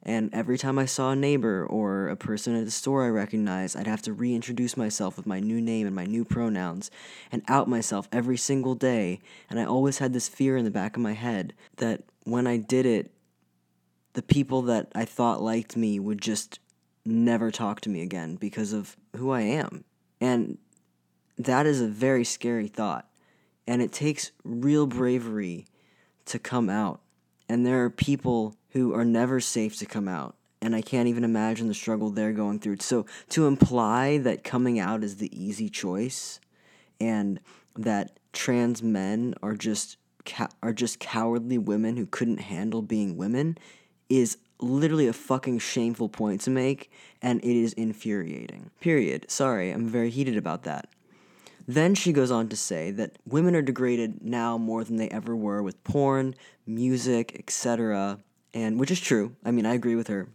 And 0.08 0.32
every 0.32 0.56
time 0.56 0.78
I 0.78 0.86
saw 0.86 1.10
a 1.10 1.16
neighbor 1.16 1.66
or 1.66 2.08
a 2.08 2.16
person 2.16 2.54
at 2.54 2.64
the 2.64 2.70
store 2.70 3.04
I 3.04 3.08
recognized, 3.08 3.76
I'd 3.76 3.88
have 3.88 4.02
to 4.02 4.12
reintroduce 4.12 4.76
myself 4.76 5.16
with 5.16 5.26
my 5.26 5.40
new 5.40 5.60
name 5.60 5.84
and 5.84 5.96
my 5.96 6.04
new 6.04 6.24
pronouns 6.24 6.92
and 7.32 7.42
out 7.48 7.68
myself 7.68 8.08
every 8.12 8.36
single 8.36 8.76
day. 8.76 9.18
And 9.50 9.58
I 9.58 9.64
always 9.64 9.98
had 9.98 10.12
this 10.12 10.28
fear 10.28 10.56
in 10.56 10.64
the 10.64 10.70
back 10.70 10.94
of 10.94 11.02
my 11.02 11.14
head 11.14 11.54
that 11.78 12.04
when 12.22 12.46
I 12.46 12.56
did 12.56 12.86
it, 12.86 13.10
the 14.12 14.22
people 14.22 14.62
that 14.62 14.92
I 14.94 15.04
thought 15.04 15.42
liked 15.42 15.76
me 15.76 15.98
would 15.98 16.22
just 16.22 16.60
never 17.04 17.50
talk 17.50 17.80
to 17.80 17.90
me 17.90 18.00
again 18.00 18.36
because 18.36 18.72
of 18.72 18.96
who 19.16 19.32
I 19.32 19.40
am. 19.40 19.82
And 20.20 20.58
that 21.36 21.66
is 21.66 21.80
a 21.80 21.88
very 21.88 22.22
scary 22.22 22.68
thought. 22.68 23.08
And 23.66 23.82
it 23.82 23.92
takes 23.92 24.30
real 24.44 24.86
bravery 24.86 25.66
to 26.26 26.38
come 26.38 26.70
out. 26.70 27.00
And 27.48 27.66
there 27.66 27.84
are 27.84 27.90
people 27.90 28.54
who 28.76 28.92
are 28.92 29.06
never 29.06 29.40
safe 29.40 29.78
to 29.78 29.86
come 29.86 30.06
out. 30.06 30.36
And 30.60 30.76
I 30.76 30.82
can't 30.82 31.08
even 31.08 31.24
imagine 31.24 31.66
the 31.66 31.72
struggle 31.72 32.10
they're 32.10 32.34
going 32.34 32.58
through. 32.58 32.76
So 32.80 33.06
to 33.30 33.46
imply 33.46 34.18
that 34.18 34.44
coming 34.44 34.78
out 34.78 35.02
is 35.02 35.16
the 35.16 35.34
easy 35.34 35.70
choice 35.70 36.40
and 37.00 37.40
that 37.74 38.18
trans 38.34 38.82
men 38.82 39.34
are 39.42 39.54
just 39.54 39.96
are 40.62 40.74
just 40.74 40.98
cowardly 40.98 41.56
women 41.56 41.96
who 41.96 42.04
couldn't 42.04 42.38
handle 42.38 42.82
being 42.82 43.16
women 43.16 43.56
is 44.10 44.36
literally 44.60 45.06
a 45.06 45.12
fucking 45.12 45.60
shameful 45.60 46.10
point 46.10 46.42
to 46.42 46.50
make 46.50 46.90
and 47.22 47.42
it 47.42 47.56
is 47.56 47.72
infuriating. 47.74 48.70
Period. 48.80 49.30
Sorry, 49.30 49.70
I'm 49.70 49.88
very 49.88 50.10
heated 50.10 50.36
about 50.36 50.64
that. 50.64 50.90
Then 51.66 51.94
she 51.94 52.12
goes 52.12 52.30
on 52.30 52.48
to 52.50 52.56
say 52.56 52.90
that 52.90 53.16
women 53.24 53.56
are 53.56 53.62
degraded 53.62 54.22
now 54.22 54.58
more 54.58 54.84
than 54.84 54.96
they 54.96 55.08
ever 55.08 55.34
were 55.34 55.62
with 55.62 55.82
porn, 55.82 56.34
music, 56.66 57.34
etc 57.38 58.18
and 58.56 58.80
which 58.80 58.90
is 58.90 59.00
true. 59.00 59.36
I 59.44 59.50
mean, 59.50 59.66
I 59.66 59.74
agree 59.74 59.96
with 59.96 60.08
her. 60.08 60.28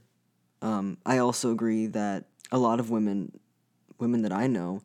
Um, 0.61 0.99
I 1.03 1.17
also 1.17 1.51
agree 1.51 1.87
that 1.87 2.25
a 2.51 2.59
lot 2.59 2.79
of 2.79 2.91
women, 2.91 3.39
women 3.97 4.21
that 4.21 4.31
I 4.31 4.45
know, 4.45 4.83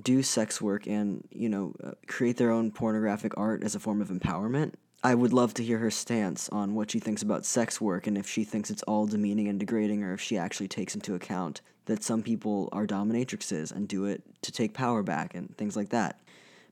do 0.00 0.22
sex 0.22 0.62
work 0.62 0.86
and 0.86 1.26
you 1.32 1.48
know 1.48 1.74
uh, 1.82 1.90
create 2.06 2.36
their 2.36 2.52
own 2.52 2.70
pornographic 2.70 3.36
art 3.36 3.64
as 3.64 3.74
a 3.74 3.80
form 3.80 4.00
of 4.00 4.10
empowerment. 4.10 4.74
I 5.02 5.16
would 5.16 5.32
love 5.32 5.54
to 5.54 5.64
hear 5.64 5.78
her 5.78 5.90
stance 5.90 6.48
on 6.50 6.76
what 6.76 6.92
she 6.92 7.00
thinks 7.00 7.22
about 7.22 7.44
sex 7.44 7.80
work 7.80 8.06
and 8.06 8.16
if 8.16 8.28
she 8.28 8.44
thinks 8.44 8.70
it's 8.70 8.82
all 8.82 9.06
demeaning 9.06 9.48
and 9.48 9.58
degrading 9.58 10.04
or 10.04 10.12
if 10.12 10.20
she 10.20 10.38
actually 10.38 10.68
takes 10.68 10.94
into 10.94 11.14
account 11.16 11.60
that 11.86 12.04
some 12.04 12.22
people 12.22 12.68
are 12.70 12.86
dominatrixes 12.86 13.72
and 13.72 13.88
do 13.88 14.04
it 14.04 14.22
to 14.42 14.52
take 14.52 14.74
power 14.74 15.02
back 15.02 15.34
and 15.34 15.56
things 15.56 15.76
like 15.76 15.88
that. 15.88 16.20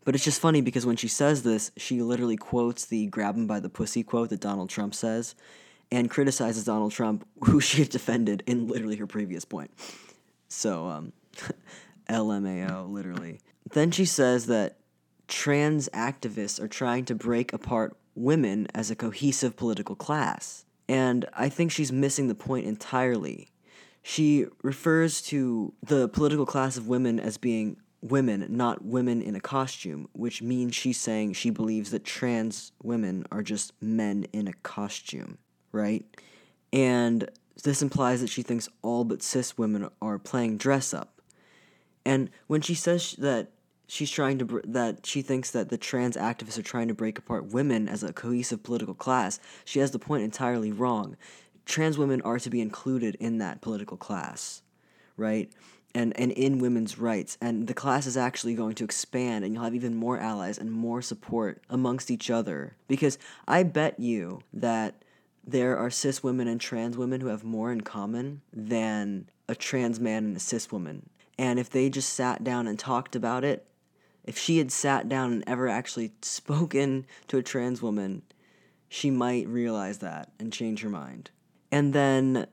But 0.04 0.14
it's 0.14 0.24
just 0.24 0.40
funny 0.40 0.60
because 0.60 0.86
when 0.86 0.96
she 0.96 1.08
says 1.08 1.42
this, 1.42 1.72
she 1.76 2.02
literally 2.02 2.36
quotes 2.36 2.84
the 2.84 3.06
grab 3.06 3.36
him 3.36 3.46
by 3.48 3.58
the 3.58 3.68
pussy 3.68 4.04
quote 4.04 4.30
that 4.30 4.40
Donald 4.40 4.70
Trump 4.70 4.94
says 4.94 5.34
and 5.90 6.10
criticizes 6.10 6.64
Donald 6.64 6.92
Trump, 6.92 7.26
who 7.44 7.60
she 7.60 7.78
had 7.78 7.90
defended 7.90 8.42
in 8.46 8.68
literally 8.68 8.96
her 8.96 9.06
previous 9.06 9.44
point. 9.44 9.70
So, 10.48 10.86
um, 10.86 11.12
LMAO, 12.08 12.90
literally. 12.90 13.40
Then 13.72 13.90
she 13.90 14.04
says 14.04 14.46
that 14.46 14.78
trans 15.28 15.88
activists 15.90 16.60
are 16.60 16.68
trying 16.68 17.04
to 17.06 17.14
break 17.14 17.52
apart 17.52 17.96
women 18.14 18.68
as 18.74 18.90
a 18.90 18.96
cohesive 18.96 19.56
political 19.56 19.96
class. 19.96 20.64
And 20.88 21.26
I 21.34 21.48
think 21.48 21.72
she's 21.72 21.90
missing 21.90 22.28
the 22.28 22.34
point 22.34 22.66
entirely. 22.66 23.48
She 24.02 24.46
refers 24.62 25.20
to 25.22 25.74
the 25.82 26.08
political 26.08 26.46
class 26.46 26.76
of 26.76 26.86
women 26.86 27.18
as 27.18 27.38
being 27.38 27.76
women, 28.00 28.46
not 28.50 28.84
women 28.84 29.20
in 29.20 29.34
a 29.34 29.40
costume, 29.40 30.08
which 30.12 30.40
means 30.40 30.76
she's 30.76 31.00
saying 31.00 31.32
she 31.32 31.50
believes 31.50 31.90
that 31.90 32.04
trans 32.04 32.70
women 32.80 33.24
are 33.32 33.42
just 33.42 33.72
men 33.82 34.26
in 34.32 34.46
a 34.46 34.52
costume 34.52 35.38
right? 35.72 36.04
And 36.72 37.28
this 37.62 37.82
implies 37.82 38.20
that 38.20 38.30
she 38.30 38.42
thinks 38.42 38.68
all 38.82 39.04
but 39.04 39.22
cis 39.22 39.56
women 39.56 39.88
are 40.00 40.18
playing 40.18 40.58
dress 40.58 40.92
up. 40.92 41.20
And 42.04 42.30
when 42.46 42.60
she 42.60 42.74
says 42.74 43.16
that 43.18 43.50
she's 43.88 44.10
trying 44.10 44.38
to 44.38 44.62
that 44.64 45.06
she 45.06 45.22
thinks 45.22 45.50
that 45.52 45.68
the 45.68 45.78
trans 45.78 46.16
activists 46.16 46.58
are 46.58 46.62
trying 46.62 46.88
to 46.88 46.94
break 46.94 47.18
apart 47.18 47.46
women 47.46 47.88
as 47.88 48.02
a 48.02 48.12
cohesive 48.12 48.62
political 48.62 48.94
class, 48.94 49.40
she 49.64 49.80
has 49.80 49.90
the 49.90 49.98
point 49.98 50.22
entirely 50.22 50.72
wrong. 50.72 51.16
Trans 51.64 51.98
women 51.98 52.20
are 52.22 52.38
to 52.38 52.50
be 52.50 52.60
included 52.60 53.16
in 53.16 53.38
that 53.38 53.60
political 53.60 53.96
class, 53.96 54.62
right? 55.16 55.50
And 55.94 56.16
and 56.18 56.30
in 56.32 56.58
women's 56.58 56.98
rights. 56.98 57.38
And 57.40 57.66
the 57.66 57.74
class 57.74 58.06
is 58.06 58.16
actually 58.16 58.54
going 58.54 58.74
to 58.76 58.84
expand 58.84 59.44
and 59.44 59.54
you'll 59.54 59.64
have 59.64 59.74
even 59.74 59.94
more 59.94 60.18
allies 60.18 60.58
and 60.58 60.70
more 60.70 61.02
support 61.02 61.62
amongst 61.70 62.10
each 62.10 62.30
other. 62.30 62.76
Because 62.86 63.18
I 63.48 63.62
bet 63.62 63.98
you 63.98 64.42
that 64.52 65.02
there 65.46 65.76
are 65.78 65.90
cis 65.90 66.22
women 66.22 66.48
and 66.48 66.60
trans 66.60 66.96
women 66.96 67.20
who 67.20 67.28
have 67.28 67.44
more 67.44 67.70
in 67.70 67.82
common 67.82 68.42
than 68.52 69.28
a 69.48 69.54
trans 69.54 70.00
man 70.00 70.24
and 70.24 70.36
a 70.36 70.40
cis 70.40 70.72
woman. 70.72 71.08
And 71.38 71.58
if 71.58 71.70
they 71.70 71.88
just 71.88 72.12
sat 72.12 72.42
down 72.42 72.66
and 72.66 72.78
talked 72.78 73.14
about 73.14 73.44
it, 73.44 73.66
if 74.24 74.36
she 74.36 74.58
had 74.58 74.72
sat 74.72 75.08
down 75.08 75.32
and 75.32 75.44
ever 75.46 75.68
actually 75.68 76.12
spoken 76.22 77.06
to 77.28 77.38
a 77.38 77.42
trans 77.42 77.80
woman, 77.80 78.22
she 78.88 79.10
might 79.10 79.46
realize 79.46 79.98
that 79.98 80.32
and 80.38 80.52
change 80.52 80.80
her 80.82 80.90
mind. 80.90 81.30
And 81.70 81.92
then 81.92 82.46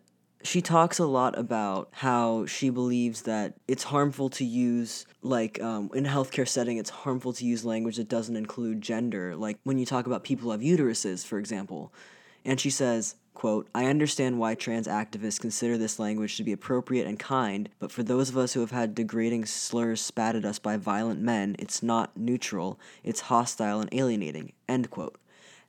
she 0.43 0.61
talks 0.61 0.99
a 0.99 1.05
lot 1.05 1.37
about 1.37 1.89
how 1.91 2.45
she 2.45 2.69
believes 2.69 3.23
that 3.23 3.53
it's 3.67 3.83
harmful 3.83 4.29
to 4.29 4.43
use 4.43 5.05
like 5.21 5.61
um, 5.63 5.89
in 5.93 6.05
a 6.05 6.09
healthcare 6.09 6.47
setting 6.47 6.77
it's 6.77 6.89
harmful 6.89 7.31
to 7.31 7.45
use 7.45 7.63
language 7.63 7.95
that 7.95 8.09
doesn't 8.09 8.35
include 8.35 8.81
gender 8.81 9.37
like 9.37 9.57
when 9.63 9.77
you 9.77 9.85
talk 9.85 10.05
about 10.05 10.23
people 10.23 10.45
who 10.45 10.51
have 10.51 10.59
uteruses 10.59 11.25
for 11.25 11.39
example 11.39 11.93
and 12.45 12.59
she 12.59 12.69
says, 12.69 13.15
quote, 13.33 13.67
I 13.73 13.85
understand 13.85 14.39
why 14.39 14.55
trans 14.55 14.87
activists 14.87 15.39
consider 15.39 15.77
this 15.77 15.99
language 15.99 16.37
to 16.37 16.43
be 16.43 16.51
appropriate 16.51 17.07
and 17.07 17.19
kind, 17.19 17.67
but 17.79 17.91
for 17.91 18.03
those 18.03 18.29
of 18.29 18.37
us 18.37 18.53
who 18.53 18.59
have 18.59 18.71
had 18.71 18.95
degrading 18.95 19.45
slurs 19.45 20.01
spat 20.01 20.35
at 20.35 20.45
us 20.45 20.59
by 20.59 20.77
violent 20.77 21.19
men, 21.19 21.55
it's 21.59 21.81
not 21.83 22.15
neutral, 22.15 22.79
it's 23.03 23.21
hostile 23.21 23.79
and 23.81 23.93
alienating, 23.93 24.53
end 24.69 24.89
quote. 24.89 25.17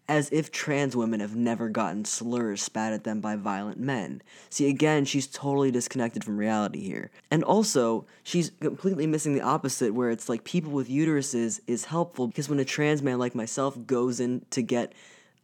as 0.09 0.28
if 0.31 0.52
trans 0.52 0.95
women 0.95 1.21
have 1.21 1.35
never 1.35 1.69
gotten 1.69 2.04
slurs 2.04 2.62
spat 2.62 2.93
at 2.93 3.04
them 3.04 3.21
by 3.21 3.37
violent 3.37 3.78
men. 3.78 4.21
See, 4.50 4.69
again, 4.69 5.04
she's 5.04 5.26
totally 5.26 5.71
disconnected 5.71 6.23
from 6.23 6.37
reality 6.37 6.81
here. 6.81 7.11
And 7.31 7.43
also, 7.43 8.04
she's 8.23 8.50
completely 8.61 9.07
missing 9.07 9.35
the 9.35 9.40
opposite, 9.40 9.95
where 9.95 10.11
it's 10.11 10.28
like 10.28 10.45
people 10.45 10.73
with 10.73 10.88
uteruses 10.90 11.61
is 11.66 11.87
helpful 11.87 12.26
because 12.26 12.49
when 12.49 12.59
a 12.59 12.64
trans 12.64 13.02
man 13.02 13.19
like 13.19 13.35
myself 13.35 13.78
goes 13.87 14.21
in 14.21 14.45
to 14.50 14.61
get 14.61 14.93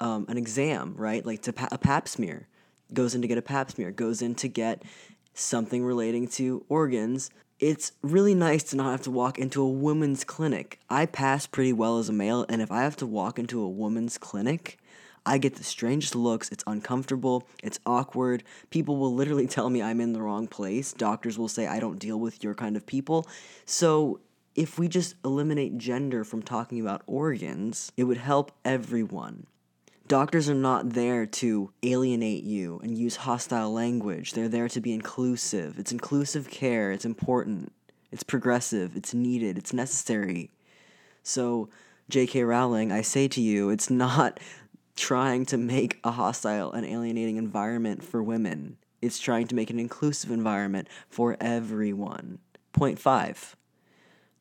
um, 0.01 0.27
an 0.29 0.37
exam, 0.37 0.95
right, 0.97 1.25
like 1.25 1.43
to 1.43 1.53
pa- 1.53 1.69
a 1.71 1.79
pap 1.79 2.09
smear, 2.09 2.49
goes 2.93 3.15
in 3.15 3.23
to 3.23 3.29
get 3.29 3.39
a 3.39 3.43
pap 3.43 3.71
smear, 3.71 3.91
goes 3.91 4.23
in 4.23 4.35
to 4.37 4.49
get 4.49 4.83
something 5.35 5.85
relating 5.85 6.27
to 6.27 6.65
organs, 6.69 7.31
it's 7.61 7.93
really 8.03 8.35
nice 8.35 8.63
to 8.65 8.77
not 8.77 8.91
have 8.91 9.03
to 9.03 9.11
walk 9.11 9.39
into 9.39 9.61
a 9.61 9.69
woman's 9.69 10.25
clinic. 10.25 10.81
I 10.89 11.05
pass 11.05 11.47
pretty 11.47 11.75
well 11.75 11.99
as 11.99 12.09
a 12.09 12.13
male, 12.13 12.47
and 12.49 12.63
if 12.63 12.73
I 12.73 12.83
have 12.83 12.97
to 12.97 13.07
walk 13.07 13.39
into 13.39 13.61
a 13.61 13.69
woman's 13.69 14.17
clinic, 14.17 14.79
I 15.27 15.37
get 15.37 15.57
the 15.57 15.65
strangest 15.65 16.15
looks. 16.15 16.49
It's 16.49 16.65
uncomfortable. 16.67 17.47
It's 17.63 17.79
awkward. 17.85 18.43
People 18.71 18.97
will 18.97 19.15
literally 19.15 19.47
tell 19.47 19.69
me 19.69 19.83
I'm 19.83 20.01
in 20.01 20.15
the 20.15 20.23
wrong 20.23 20.47
place. 20.47 20.95
Doctors 20.95 21.39
will 21.39 21.49
say 21.49 21.67
I 21.67 21.81
don't 21.81 21.99
deal 21.99 22.19
with 22.19 22.43
your 22.43 22.55
kind 22.55 22.77
of 22.77 22.87
people. 22.87 23.27
So, 23.67 24.21
if 24.57 24.79
we 24.79 24.89
just 24.89 25.15
eliminate 25.25 25.79
gender 25.79 26.25
from 26.25 26.43
talking 26.43 26.81
about 26.81 27.03
organs, 27.07 27.93
it 27.97 28.05
would 28.05 28.17
help 28.17 28.51
everyone. 28.65 29.47
Doctors 30.11 30.51
are 30.51 30.57
not 30.57 30.91
there 30.91 31.25
to 31.25 31.73
alienate 31.85 32.43
you 32.43 32.81
and 32.83 32.99
use 32.99 33.15
hostile 33.15 33.73
language. 33.73 34.33
They're 34.33 34.49
there 34.49 34.69
to 34.69 34.81
be 34.81 34.93
inclusive. 34.93 35.79
It's 35.79 35.93
inclusive 35.93 36.51
care. 36.51 36.91
It's 36.91 37.05
important. 37.05 37.73
It's 38.11 38.25
progressive. 38.25 38.97
It's 38.97 39.15
needed. 39.15 39.57
It's 39.57 39.73
necessary. 39.73 40.51
So, 41.23 41.69
J.K. 42.09 42.43
Rowling, 42.43 42.91
I 42.91 43.03
say 43.03 43.29
to 43.29 43.41
you, 43.41 43.71
it's 43.71 43.89
not 43.89 44.41
trying 44.97 45.47
to 45.47 45.57
make 45.57 46.01
a 46.03 46.11
hostile 46.11 46.73
and 46.73 46.85
alienating 46.85 47.37
environment 47.37 48.03
for 48.03 48.21
women. 48.21 48.79
It's 49.01 49.21
trying 49.21 49.47
to 49.47 49.55
make 49.55 49.71
an 49.71 49.79
inclusive 49.79 50.33
environment 50.33 50.89
for 51.09 51.37
everyone. 51.41 52.41
Point 52.73 52.99
five. 52.99 53.55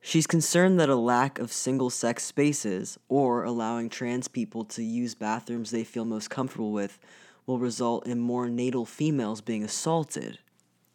She's 0.01 0.27
concerned 0.27 0.79
that 0.79 0.89
a 0.89 0.95
lack 0.95 1.39
of 1.39 1.51
single 1.51 1.89
sex 1.89 2.23
spaces 2.23 2.97
or 3.09 3.43
allowing 3.43 3.89
trans 3.89 4.27
people 4.27 4.63
to 4.65 4.83
use 4.83 5.13
bathrooms 5.13 5.71
they 5.71 5.83
feel 5.83 6.05
most 6.05 6.29
comfortable 6.29 6.71
with 6.71 6.99
will 7.45 7.59
result 7.59 8.05
in 8.05 8.19
more 8.19 8.47
natal 8.47 8.85
females 8.85 9.41
being 9.41 9.63
assaulted. 9.63 10.39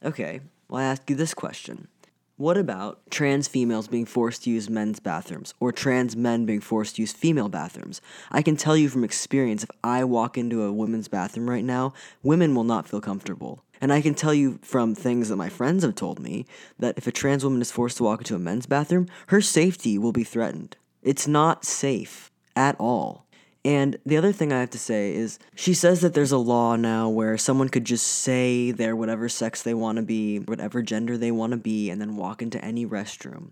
Okay, 0.02 0.40
well, 0.68 0.80
I 0.80 0.84
ask 0.84 1.10
you 1.10 1.16
this 1.16 1.34
question. 1.34 1.88
What 2.36 2.56
about 2.56 3.10
trans 3.10 3.46
females 3.46 3.88
being 3.88 4.06
forced 4.06 4.44
to 4.44 4.50
use 4.50 4.68
men's 4.68 5.00
bathrooms 5.00 5.54
or 5.60 5.70
trans 5.70 6.16
men 6.16 6.46
being 6.46 6.60
forced 6.60 6.96
to 6.96 7.02
use 7.02 7.12
female 7.12 7.48
bathrooms? 7.48 8.00
I 8.30 8.42
can 8.42 8.56
tell 8.56 8.76
you 8.76 8.88
from 8.88 9.04
experience 9.04 9.62
if 9.62 9.70
I 9.84 10.04
walk 10.04 10.38
into 10.38 10.62
a 10.62 10.72
women's 10.72 11.08
bathroom 11.08 11.48
right 11.48 11.64
now, 11.64 11.92
women 12.22 12.54
will 12.54 12.64
not 12.64 12.88
feel 12.88 13.00
comfortable. 13.00 13.63
And 13.80 13.92
I 13.92 14.00
can 14.00 14.14
tell 14.14 14.34
you 14.34 14.58
from 14.62 14.94
things 14.94 15.28
that 15.28 15.36
my 15.36 15.48
friends 15.48 15.84
have 15.84 15.94
told 15.94 16.20
me 16.20 16.46
that 16.78 16.96
if 16.96 17.06
a 17.06 17.12
trans 17.12 17.44
woman 17.44 17.60
is 17.60 17.70
forced 17.70 17.98
to 17.98 18.04
walk 18.04 18.20
into 18.20 18.34
a 18.34 18.38
men's 18.38 18.66
bathroom, 18.66 19.08
her 19.28 19.40
safety 19.40 19.98
will 19.98 20.12
be 20.12 20.24
threatened. 20.24 20.76
It's 21.02 21.28
not 21.28 21.64
safe 21.64 22.30
at 22.56 22.76
all. 22.78 23.24
And 23.64 23.96
the 24.04 24.18
other 24.18 24.32
thing 24.32 24.52
I 24.52 24.60
have 24.60 24.70
to 24.70 24.78
say 24.78 25.14
is 25.14 25.38
she 25.54 25.72
says 25.72 26.02
that 26.02 26.12
there's 26.12 26.32
a 26.32 26.38
law 26.38 26.76
now 26.76 27.08
where 27.08 27.38
someone 27.38 27.70
could 27.70 27.86
just 27.86 28.06
say 28.06 28.70
they're 28.70 28.96
whatever 28.96 29.28
sex 29.28 29.62
they 29.62 29.72
want 29.72 29.96
to 29.96 30.02
be, 30.02 30.38
whatever 30.38 30.82
gender 30.82 31.16
they 31.16 31.30
want 31.30 31.52
to 31.52 31.56
be, 31.56 31.88
and 31.88 32.00
then 32.00 32.16
walk 32.16 32.42
into 32.42 32.62
any 32.62 32.84
restroom. 32.84 33.50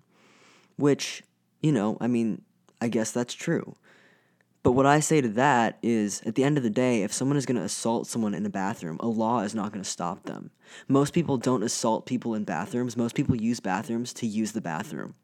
Which, 0.76 1.22
you 1.62 1.72
know, 1.72 1.96
I 2.00 2.08
mean, 2.08 2.42
I 2.80 2.88
guess 2.88 3.10
that's 3.10 3.32
true. 3.32 3.74
But 4.62 4.72
what 4.72 4.86
I 4.86 5.00
say 5.00 5.20
to 5.20 5.28
that 5.28 5.78
is 5.82 6.22
at 6.24 6.36
the 6.36 6.44
end 6.44 6.56
of 6.56 6.62
the 6.62 6.70
day, 6.70 7.02
if 7.02 7.12
someone 7.12 7.36
is 7.36 7.46
going 7.46 7.56
to 7.56 7.64
assault 7.64 8.06
someone 8.06 8.34
in 8.34 8.46
a 8.46 8.50
bathroom, 8.50 8.96
a 9.00 9.08
law 9.08 9.40
is 9.40 9.54
not 9.54 9.72
going 9.72 9.82
to 9.82 9.90
stop 9.90 10.22
them. 10.22 10.50
Most 10.86 11.12
people 11.12 11.36
don't 11.36 11.64
assault 11.64 12.06
people 12.06 12.34
in 12.34 12.44
bathrooms, 12.44 12.96
most 12.96 13.16
people 13.16 13.34
use 13.34 13.58
bathrooms 13.58 14.12
to 14.14 14.26
use 14.26 14.52
the 14.52 14.60
bathroom. 14.60 15.14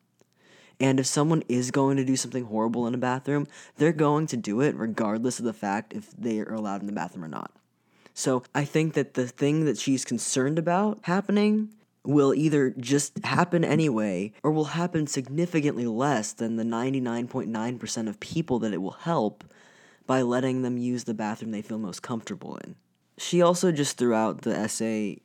And 0.80 1.00
if 1.00 1.06
someone 1.06 1.42
is 1.48 1.70
going 1.70 1.96
to 1.96 2.04
do 2.04 2.16
something 2.16 2.44
horrible 2.44 2.86
in 2.86 2.94
a 2.94 2.98
bathroom, 2.98 3.46
they're 3.76 3.92
going 3.92 4.26
to 4.28 4.36
do 4.36 4.60
it 4.60 4.76
regardless 4.76 5.38
of 5.38 5.44
the 5.44 5.52
fact 5.52 5.92
if 5.92 6.10
they 6.16 6.40
are 6.40 6.54
allowed 6.54 6.80
in 6.80 6.86
the 6.86 6.92
bathroom 6.92 7.24
or 7.24 7.28
not. 7.28 7.52
So 8.14 8.42
I 8.54 8.64
think 8.64 8.94
that 8.94 9.14
the 9.14 9.28
thing 9.28 9.64
that 9.64 9.78
she's 9.78 10.04
concerned 10.04 10.58
about 10.58 11.00
happening 11.02 11.70
will 12.08 12.32
either 12.32 12.70
just 12.70 13.22
happen 13.22 13.62
anyway 13.62 14.32
or 14.42 14.50
will 14.50 14.64
happen 14.64 15.06
significantly 15.06 15.86
less 15.86 16.32
than 16.32 16.56
the 16.56 16.64
99.9% 16.64 18.08
of 18.08 18.18
people 18.18 18.58
that 18.58 18.72
it 18.72 18.80
will 18.80 18.92
help 18.92 19.44
by 20.06 20.22
letting 20.22 20.62
them 20.62 20.78
use 20.78 21.04
the 21.04 21.12
bathroom 21.12 21.50
they 21.50 21.60
feel 21.60 21.76
most 21.76 22.02
comfortable 22.02 22.56
in. 22.64 22.74
She 23.18 23.42
also 23.42 23.70
just 23.70 23.98
throughout 23.98 24.40
the 24.40 24.56
essay 24.56 25.18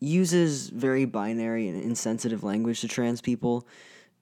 uses 0.00 0.68
very 0.68 1.06
binary 1.06 1.66
and 1.66 1.80
insensitive 1.80 2.44
language 2.44 2.82
to 2.82 2.88
trans 2.88 3.22
people. 3.22 3.66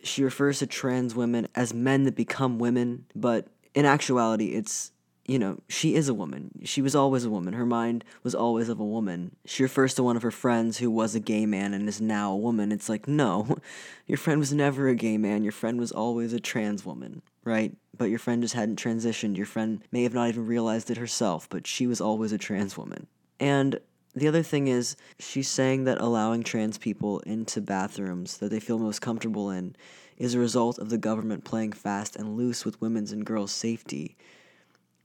She 0.05 0.23
refers 0.23 0.61
to 0.61 0.67
trans 0.69 1.17
women 1.17 1.49
as 1.57 1.75
men 1.75 2.05
that 2.05 2.15
become 2.15 2.61
women, 2.61 3.07
but 3.17 3.49
in 3.75 3.85
actuality, 3.85 4.55
it's 4.55 4.93
you 5.27 5.41
know, 5.41 5.59
she 5.69 5.95
is 5.97 6.09
a 6.09 6.15
woman. 6.15 6.51
She 6.65 6.81
was 6.81 6.95
always 6.95 7.25
a 7.25 7.31
woman. 7.31 7.55
Her 7.55 7.67
mind 7.67 8.05
was 8.23 8.35
always 8.35 8.69
of 8.69 8.79
a 8.79 8.85
woman. 8.85 9.35
She 9.45 9.65
refers 9.65 9.95
to 9.95 10.03
one 10.03 10.17
of 10.17 10.23
her 10.23 10.31
friends 10.31 10.79
who 10.79 10.91
was 10.91 11.15
a 11.15 11.21
gay 11.21 11.47
man 11.47 11.75
and 11.75 11.89
is 11.89 12.01
now 12.01 12.33
a 12.33 12.37
woman. 12.37 12.71
It's 12.71 12.89
like, 12.89 13.09
no, 13.09 13.59
your 14.07 14.19
friend 14.19 14.39
was 14.39 14.53
never 14.53 14.89
a 14.89 14.95
gay 14.95 15.19
man. 15.19 15.43
Your 15.43 15.53
friend 15.53 15.81
was 15.81 15.91
always 15.91 16.33
a 16.33 16.39
trans 16.39 16.87
woman, 16.87 17.23
right? 17.45 17.75
But 17.97 18.11
your 18.11 18.21
friend 18.21 18.41
just 18.43 18.55
hadn't 18.55 18.79
transitioned. 18.79 19.37
Your 19.37 19.47
friend 19.47 19.83
may 19.91 20.05
have 20.05 20.15
not 20.15 20.29
even 20.29 20.47
realized 20.47 20.91
it 20.91 20.97
herself, 20.97 21.49
but 21.49 21.67
she 21.67 21.89
was 21.89 22.01
always 22.01 22.33
a 22.33 22.39
trans 22.39 22.77
woman. 22.77 23.09
And 23.41 23.81
the 24.15 24.29
other 24.29 24.45
thing 24.45 24.69
is, 24.69 24.97
she's 25.19 25.49
saying 25.49 25.85
that 25.85 26.01
allowing 26.01 26.45
trans 26.45 26.79
people 26.79 27.19
into 27.21 27.61
bathrooms 27.61 28.39
that 28.39 28.51
they 28.51 28.61
feel 28.61 28.79
most 28.79 29.01
comfortable 29.01 29.51
in 29.51 29.75
is 30.17 30.35
a 30.35 30.39
result 30.39 30.79
of 30.79 30.89
the 30.89 30.99
government 30.99 31.45
playing 31.45 31.73
fast 31.73 32.17
and 32.17 32.37
loose 32.37 32.65
with 32.65 32.81
women's 32.81 33.13
and 33.13 33.27
girls' 33.27 33.53
safety 33.53 34.17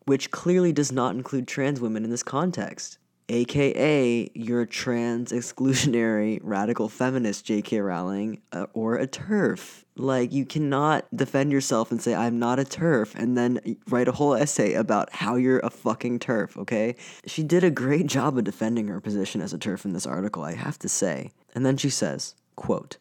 which 0.05 0.31
clearly 0.31 0.73
does 0.73 0.91
not 0.91 1.15
include 1.15 1.47
trans 1.47 1.79
women 1.79 2.03
in 2.03 2.09
this 2.09 2.23
context. 2.23 2.97
AKA, 3.31 4.29
you're 4.33 4.61
a 4.61 4.67
trans 4.67 5.31
exclusionary 5.31 6.39
radical 6.43 6.89
feminist, 6.89 7.45
JK 7.45 7.83
Rowling, 7.85 8.41
uh, 8.51 8.65
or 8.73 8.97
a 8.97 9.07
TERF. 9.07 9.85
Like, 9.95 10.33
you 10.33 10.45
cannot 10.45 11.05
defend 11.15 11.53
yourself 11.53 11.91
and 11.91 12.01
say, 12.01 12.13
I'm 12.13 12.39
not 12.39 12.59
a 12.59 12.63
TERF, 12.63 13.15
and 13.15 13.37
then 13.37 13.77
write 13.89 14.09
a 14.09 14.11
whole 14.11 14.33
essay 14.33 14.73
about 14.73 15.13
how 15.13 15.35
you're 15.35 15.59
a 15.59 15.69
fucking 15.69 16.19
TERF, 16.19 16.57
okay? 16.57 16.97
She 17.25 17.43
did 17.43 17.63
a 17.63 17.71
great 17.71 18.07
job 18.07 18.37
of 18.37 18.43
defending 18.43 18.89
her 18.89 18.99
position 18.99 19.41
as 19.41 19.53
a 19.53 19.57
TERF 19.57 19.85
in 19.85 19.93
this 19.93 20.05
article, 20.05 20.43
I 20.43 20.55
have 20.55 20.77
to 20.79 20.89
say. 20.89 21.31
And 21.55 21.65
then 21.65 21.77
she 21.77 21.89
says, 21.89 22.35
quote, 22.57 22.97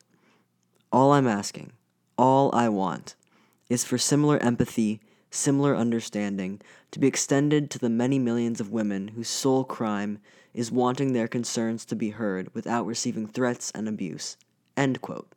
All 0.93 1.13
I'm 1.13 1.27
asking, 1.27 1.73
all 2.17 2.55
I 2.55 2.69
want, 2.69 3.17
is 3.69 3.83
for 3.83 3.99
similar 3.99 4.39
empathy 4.39 5.01
similar 5.31 5.77
understanding 5.77 6.61
to 6.91 6.99
be 6.99 7.07
extended 7.07 7.71
to 7.71 7.79
the 7.79 7.89
many 7.89 8.19
millions 8.19 8.61
of 8.61 8.71
women 8.71 9.09
whose 9.09 9.29
sole 9.29 9.65
crime 9.65 10.19
is 10.53 10.73
wanting 10.73 11.13
their 11.13 11.29
concerns 11.29 11.85
to 11.85 11.97
be 11.97 12.11
heard 12.11 12.53
without 12.55 12.87
receiving 12.87 13.27
threats 13.27 13.71
and 13.73 13.89
abuse. 13.89 14.37
End 14.77 15.01
quote. 15.01 15.33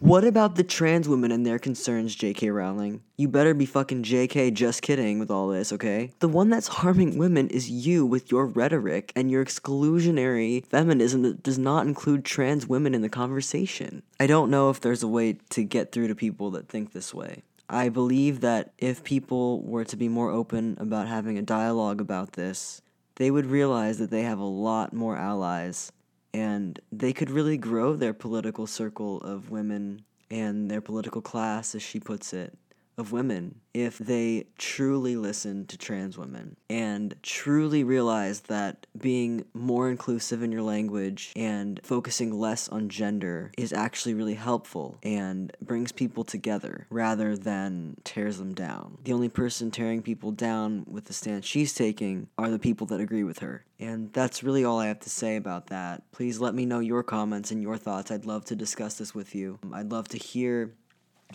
What 0.00 0.24
about 0.24 0.56
the 0.56 0.64
trans 0.64 1.08
women 1.08 1.30
and 1.30 1.46
their 1.46 1.58
concerns, 1.58 2.16
JK 2.16 2.52
Rowling? 2.52 3.02
You 3.16 3.28
better 3.28 3.54
be 3.54 3.64
fucking 3.64 4.02
JK 4.02 4.52
just 4.52 4.82
kidding 4.82 5.20
with 5.20 5.30
all 5.30 5.48
this, 5.48 5.72
okay? 5.72 6.12
The 6.18 6.28
one 6.28 6.50
that's 6.50 6.66
harming 6.66 7.16
women 7.16 7.48
is 7.48 7.70
you 7.70 8.04
with 8.04 8.30
your 8.30 8.44
rhetoric 8.44 9.12
and 9.14 9.30
your 9.30 9.44
exclusionary 9.44 10.66
feminism 10.66 11.22
that 11.22 11.44
does 11.44 11.58
not 11.58 11.86
include 11.86 12.24
trans 12.24 12.66
women 12.66 12.92
in 12.94 13.02
the 13.02 13.08
conversation. 13.08 14.02
I 14.18 14.26
don't 14.26 14.50
know 14.50 14.68
if 14.68 14.80
there's 14.80 15.04
a 15.04 15.08
way 15.08 15.38
to 15.50 15.62
get 15.62 15.92
through 15.92 16.08
to 16.08 16.14
people 16.14 16.50
that 16.50 16.68
think 16.68 16.92
this 16.92 17.14
way. 17.14 17.42
I 17.68 17.88
believe 17.88 18.40
that 18.40 18.72
if 18.78 19.04
people 19.04 19.62
were 19.62 19.84
to 19.84 19.96
be 19.96 20.08
more 20.08 20.30
open 20.30 20.76
about 20.78 21.08
having 21.08 21.38
a 21.38 21.42
dialogue 21.42 22.00
about 22.00 22.32
this, 22.32 22.82
they 23.16 23.30
would 23.30 23.46
realize 23.46 23.98
that 23.98 24.10
they 24.10 24.22
have 24.22 24.38
a 24.38 24.44
lot 24.44 24.92
more 24.92 25.16
allies 25.16 25.92
and 26.32 26.78
they 26.90 27.12
could 27.12 27.30
really 27.30 27.56
grow 27.56 27.94
their 27.94 28.12
political 28.12 28.66
circle 28.66 29.20
of 29.20 29.50
women 29.50 30.04
and 30.30 30.70
their 30.70 30.80
political 30.80 31.22
class, 31.22 31.74
as 31.74 31.82
she 31.82 32.00
puts 32.00 32.32
it 32.32 32.58
of 32.96 33.12
women 33.12 33.60
if 33.72 33.98
they 33.98 34.46
truly 34.56 35.16
listen 35.16 35.66
to 35.66 35.76
trans 35.76 36.16
women 36.16 36.56
and 36.70 37.14
truly 37.22 37.82
realize 37.82 38.42
that 38.42 38.86
being 38.98 39.44
more 39.52 39.90
inclusive 39.90 40.42
in 40.42 40.52
your 40.52 40.62
language 40.62 41.32
and 41.34 41.80
focusing 41.82 42.32
less 42.32 42.68
on 42.68 42.88
gender 42.88 43.50
is 43.58 43.72
actually 43.72 44.14
really 44.14 44.34
helpful 44.34 44.96
and 45.02 45.54
brings 45.60 45.90
people 45.90 46.22
together 46.22 46.86
rather 46.88 47.36
than 47.36 47.96
tears 48.04 48.38
them 48.38 48.54
down. 48.54 48.96
The 49.02 49.12
only 49.12 49.28
person 49.28 49.72
tearing 49.72 50.02
people 50.02 50.30
down 50.30 50.84
with 50.88 51.06
the 51.06 51.12
stance 51.12 51.44
she's 51.44 51.74
taking 51.74 52.28
are 52.38 52.50
the 52.50 52.60
people 52.60 52.86
that 52.88 53.00
agree 53.00 53.24
with 53.24 53.40
her. 53.40 53.64
And 53.80 54.12
that's 54.12 54.44
really 54.44 54.64
all 54.64 54.78
I 54.78 54.86
have 54.86 55.00
to 55.00 55.10
say 55.10 55.34
about 55.34 55.66
that. 55.66 56.10
Please 56.12 56.38
let 56.38 56.54
me 56.54 56.64
know 56.64 56.78
your 56.78 57.02
comments 57.02 57.50
and 57.50 57.60
your 57.60 57.76
thoughts. 57.76 58.12
I'd 58.12 58.24
love 58.24 58.44
to 58.46 58.56
discuss 58.56 58.94
this 58.94 59.14
with 59.14 59.34
you. 59.34 59.58
I'd 59.72 59.90
love 59.90 60.08
to 60.08 60.18
hear 60.18 60.74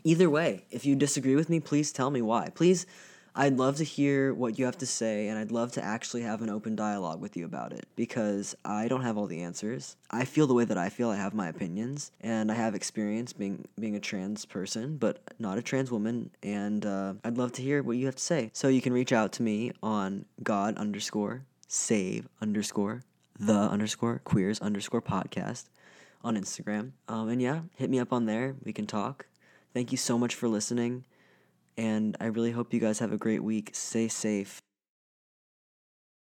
Either 0.04 0.30
way, 0.30 0.66
if 0.72 0.86
you 0.86 0.96
disagree 0.96 1.36
with 1.36 1.50
me, 1.50 1.60
please 1.60 1.92
tell 1.92 2.10
me 2.10 2.22
why. 2.22 2.50
Please, 2.54 2.86
I'd 3.36 3.58
love 3.58 3.78
to 3.78 3.84
hear 3.84 4.34
what 4.34 4.58
you 4.58 4.66
have 4.66 4.78
to 4.80 4.86
say, 4.86 5.28
and 5.28 5.38
I'd 5.38 5.52
love 5.52 5.72
to 5.74 5.84
actually 5.84 6.24
have 6.24 6.42
an 6.42 6.50
open 6.50 6.76
dialogue 6.76 7.22
with 7.22 7.38
you 7.38 7.46
about 7.46 7.74
it 7.74 7.86
because 7.96 8.56
I 8.66 8.88
don't 8.88 9.04
have 9.04 9.18
all 9.18 9.28
the 9.28 9.42
answers. 9.42 9.96
I 10.10 10.26
feel 10.26 10.48
the 10.48 10.54
way 10.54 10.66
that 10.66 10.78
I 10.78 10.90
feel. 10.90 11.10
I 11.10 11.16
have 11.16 11.34
my 11.34 11.48
opinions, 11.48 12.12
and 12.22 12.52
I 12.52 12.56
have 12.56 12.76
experience 12.76 13.34
being 13.34 13.66
being 13.80 13.96
a 13.96 14.00
trans 14.00 14.46
person, 14.46 14.98
but 14.98 15.22
not 15.38 15.58
a 15.58 15.62
trans 15.62 15.92
woman. 15.92 16.32
And 16.44 16.86
uh, 16.86 17.14
I'd 17.24 17.38
love 17.38 17.54
to 17.54 17.62
hear 17.62 17.84
what 17.84 17.98
you 17.98 18.06
have 18.08 18.16
to 18.16 18.24
say. 18.24 18.52
So 18.54 18.68
you 18.68 18.82
can 18.82 18.94
reach 18.94 19.14
out 19.14 19.32
to 19.34 19.44
me 19.44 19.72
on 19.84 20.26
God 20.44 20.78
underscore 20.78 21.44
save 21.68 22.28
underscore 22.42 23.04
the 23.40 23.54
underscore 23.54 24.20
queers 24.26 24.60
underscore 24.60 25.02
podcast 25.02 25.66
on 26.24 26.36
Instagram. 26.36 26.92
Um, 27.08 27.30
and 27.30 27.42
yeah, 27.42 27.62
hit 27.78 27.90
me 27.90 28.00
up 28.00 28.12
on 28.12 28.26
there. 28.26 28.56
We 28.64 28.74
can 28.74 28.86
talk. 28.86 29.28
Thank 29.74 29.92
you 29.92 29.98
so 29.98 30.18
much 30.18 30.36
for 30.36 30.48
listening. 30.48 31.06
And 31.78 32.18
I 32.20 32.26
really 32.26 32.52
hope 32.52 32.74
you 32.74 32.80
guys 32.80 33.00
have 33.00 33.14
a 33.14 33.18
great 33.18 33.44
week. 33.44 33.72
Stay 33.74 34.08
safe. 34.08 34.60